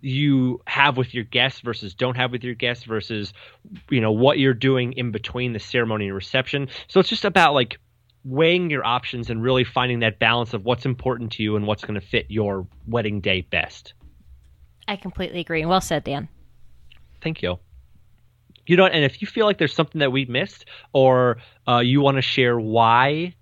you 0.00 0.62
have 0.66 0.96
with 0.96 1.12
your 1.12 1.24
guests 1.24 1.60
versus 1.60 1.94
don't 1.94 2.16
have 2.16 2.32
with 2.32 2.42
your 2.42 2.54
guests 2.54 2.84
versus 2.84 3.34
you 3.90 4.00
know 4.00 4.12
what 4.12 4.38
you're 4.38 4.54
doing 4.54 4.94
in 4.94 5.10
between 5.10 5.52
the 5.52 5.60
ceremony 5.60 6.06
and 6.06 6.14
reception. 6.14 6.68
So 6.88 7.00
it's 7.00 7.10
just 7.10 7.26
about 7.26 7.52
like 7.52 7.78
weighing 8.24 8.70
your 8.70 8.86
options 8.86 9.28
and 9.28 9.42
really 9.42 9.64
finding 9.64 10.00
that 10.00 10.18
balance 10.18 10.54
of 10.54 10.64
what's 10.64 10.86
important 10.86 11.32
to 11.32 11.42
you 11.42 11.56
and 11.56 11.66
what's 11.66 11.84
going 11.84 12.00
to 12.00 12.06
fit 12.06 12.30
your 12.30 12.66
wedding 12.86 13.20
day 13.20 13.42
best. 13.42 13.92
I 14.88 14.96
completely 14.96 15.40
agree. 15.40 15.66
Well 15.66 15.82
said, 15.82 16.04
Dan. 16.04 16.30
Thank 17.22 17.42
you. 17.42 17.58
You 18.66 18.76
know, 18.76 18.86
and 18.86 19.04
if 19.04 19.20
you 19.20 19.28
feel 19.28 19.46
like 19.46 19.58
there's 19.58 19.74
something 19.74 20.00
that 20.00 20.12
we 20.12 20.24
missed, 20.24 20.66
or 20.92 21.38
uh, 21.68 21.78
you 21.78 22.00
want 22.00 22.16
to 22.16 22.22
share 22.22 22.58
why 22.58 23.34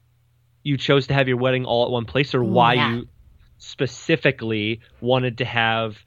you 0.62 0.76
chose 0.76 1.06
to 1.08 1.14
have 1.14 1.28
your 1.28 1.36
wedding 1.36 1.64
all 1.64 1.84
at 1.84 1.90
one 1.90 2.04
place, 2.04 2.34
or 2.34 2.42
why 2.42 2.74
yeah. 2.74 2.90
you 2.90 3.08
specifically 3.58 4.80
wanted 5.00 5.38
to 5.38 5.44
have 5.44 5.98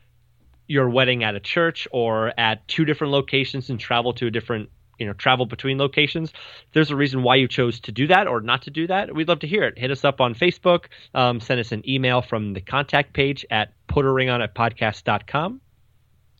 your 0.67 0.89
wedding 0.89 1.23
at 1.23 1.35
a 1.35 1.39
church 1.39 1.87
or 1.91 2.33
at 2.39 2.67
two 2.67 2.85
different 2.85 3.13
locations 3.13 3.69
and 3.69 3.79
travel 3.79 4.13
to 4.13 4.27
a 4.27 4.31
different, 4.31 4.69
you 4.97 5.05
know, 5.05 5.13
travel 5.13 5.45
between 5.45 5.77
locations, 5.77 6.33
there's 6.73 6.89
a 6.89 6.95
reason 6.95 7.21
why 7.21 7.35
you 7.35 7.47
chose 7.47 7.79
to 7.81 7.91
do 7.91 8.07
that 8.07 8.27
or 8.27 8.41
not 8.41 8.63
to 8.63 8.71
do 8.71 8.87
that. 8.87 9.13
We'd 9.13 9.27
love 9.27 9.39
to 9.39 9.47
hear 9.47 9.63
it. 9.63 9.77
Hit 9.77 9.91
us 9.91 10.03
up 10.03 10.21
on 10.21 10.33
Facebook, 10.33 10.85
um, 11.13 11.39
send 11.39 11.59
us 11.59 11.71
an 11.71 11.87
email 11.87 12.21
from 12.21 12.53
the 12.53 12.61
contact 12.61 13.13
page 13.13 13.45
at 13.51 13.73
podcast.com. 13.87 15.61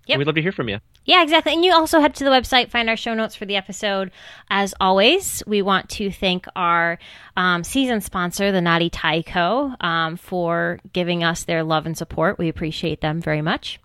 Yep. 0.08 0.17
We'd 0.17 0.26
love 0.26 0.36
to 0.36 0.41
hear 0.41 0.52
from 0.52 0.69
you. 0.69 0.80
Yeah, 1.05 1.21
exactly. 1.21 1.53
And 1.53 1.65
you 1.65 1.73
also 1.73 1.99
head 1.99 2.15
to 2.15 2.23
the 2.23 2.29
website, 2.29 2.69
find 2.71 2.89
our 2.89 2.95
show 2.95 3.13
notes 3.13 3.35
for 3.35 3.45
the 3.45 3.57
episode. 3.57 4.11
As 4.49 4.73
always, 4.79 5.43
we 5.45 5.61
want 5.61 5.89
to 5.91 6.09
thank 6.11 6.45
our 6.55 6.97
um, 7.35 7.63
season 7.65 7.99
sponsor, 7.99 8.51
the 8.51 8.61
Knotty 8.61 8.89
Tie 8.89 9.21
Co, 9.23 9.73
um, 9.81 10.15
for 10.15 10.79
giving 10.93 11.23
us 11.23 11.43
their 11.43 11.63
love 11.63 11.85
and 11.85 11.97
support. 11.97 12.39
We 12.39 12.47
appreciate 12.47 13.01
them 13.01 13.21
very 13.21 13.41
much. 13.41 13.79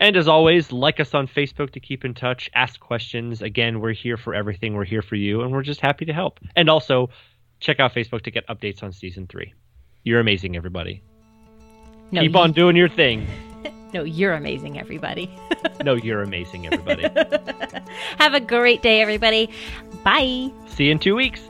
And 0.00 0.16
as 0.16 0.28
always, 0.28 0.70
like 0.70 1.00
us 1.00 1.14
on 1.14 1.26
Facebook 1.26 1.70
to 1.72 1.80
keep 1.80 2.04
in 2.04 2.14
touch, 2.14 2.48
ask 2.54 2.78
questions. 2.78 3.42
Again, 3.42 3.80
we're 3.80 3.94
here 3.94 4.16
for 4.16 4.34
everything. 4.34 4.74
We're 4.74 4.84
here 4.84 5.02
for 5.02 5.16
you, 5.16 5.40
and 5.40 5.50
we're 5.50 5.62
just 5.62 5.80
happy 5.80 6.04
to 6.04 6.12
help. 6.12 6.38
And 6.54 6.68
also, 6.68 7.10
check 7.58 7.80
out 7.80 7.94
Facebook 7.94 8.22
to 8.22 8.30
get 8.30 8.46
updates 8.48 8.82
on 8.82 8.92
season 8.92 9.26
three. 9.26 9.54
You're 10.04 10.20
amazing, 10.20 10.56
everybody. 10.56 11.02
No, 12.12 12.20
keep 12.20 12.32
you- 12.32 12.38
on 12.38 12.52
doing 12.52 12.76
your 12.76 12.88
thing. 12.88 13.26
No, 13.92 14.02
you're 14.04 14.32
amazing, 14.34 14.78
everybody. 14.78 15.30
No, 15.84 15.94
you're 15.94 16.22
amazing, 16.22 16.66
everybody. 16.66 17.02
Have 18.18 18.34
a 18.34 18.40
great 18.40 18.82
day, 18.82 19.00
everybody. 19.00 19.48
Bye. 20.02 20.50
See 20.66 20.86
you 20.86 20.90
in 20.90 20.98
two 20.98 21.14
weeks. 21.14 21.47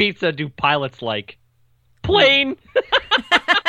Pizza 0.00 0.32
do 0.32 0.48
pilots 0.48 1.02
like? 1.02 1.36
Plain. 2.02 2.56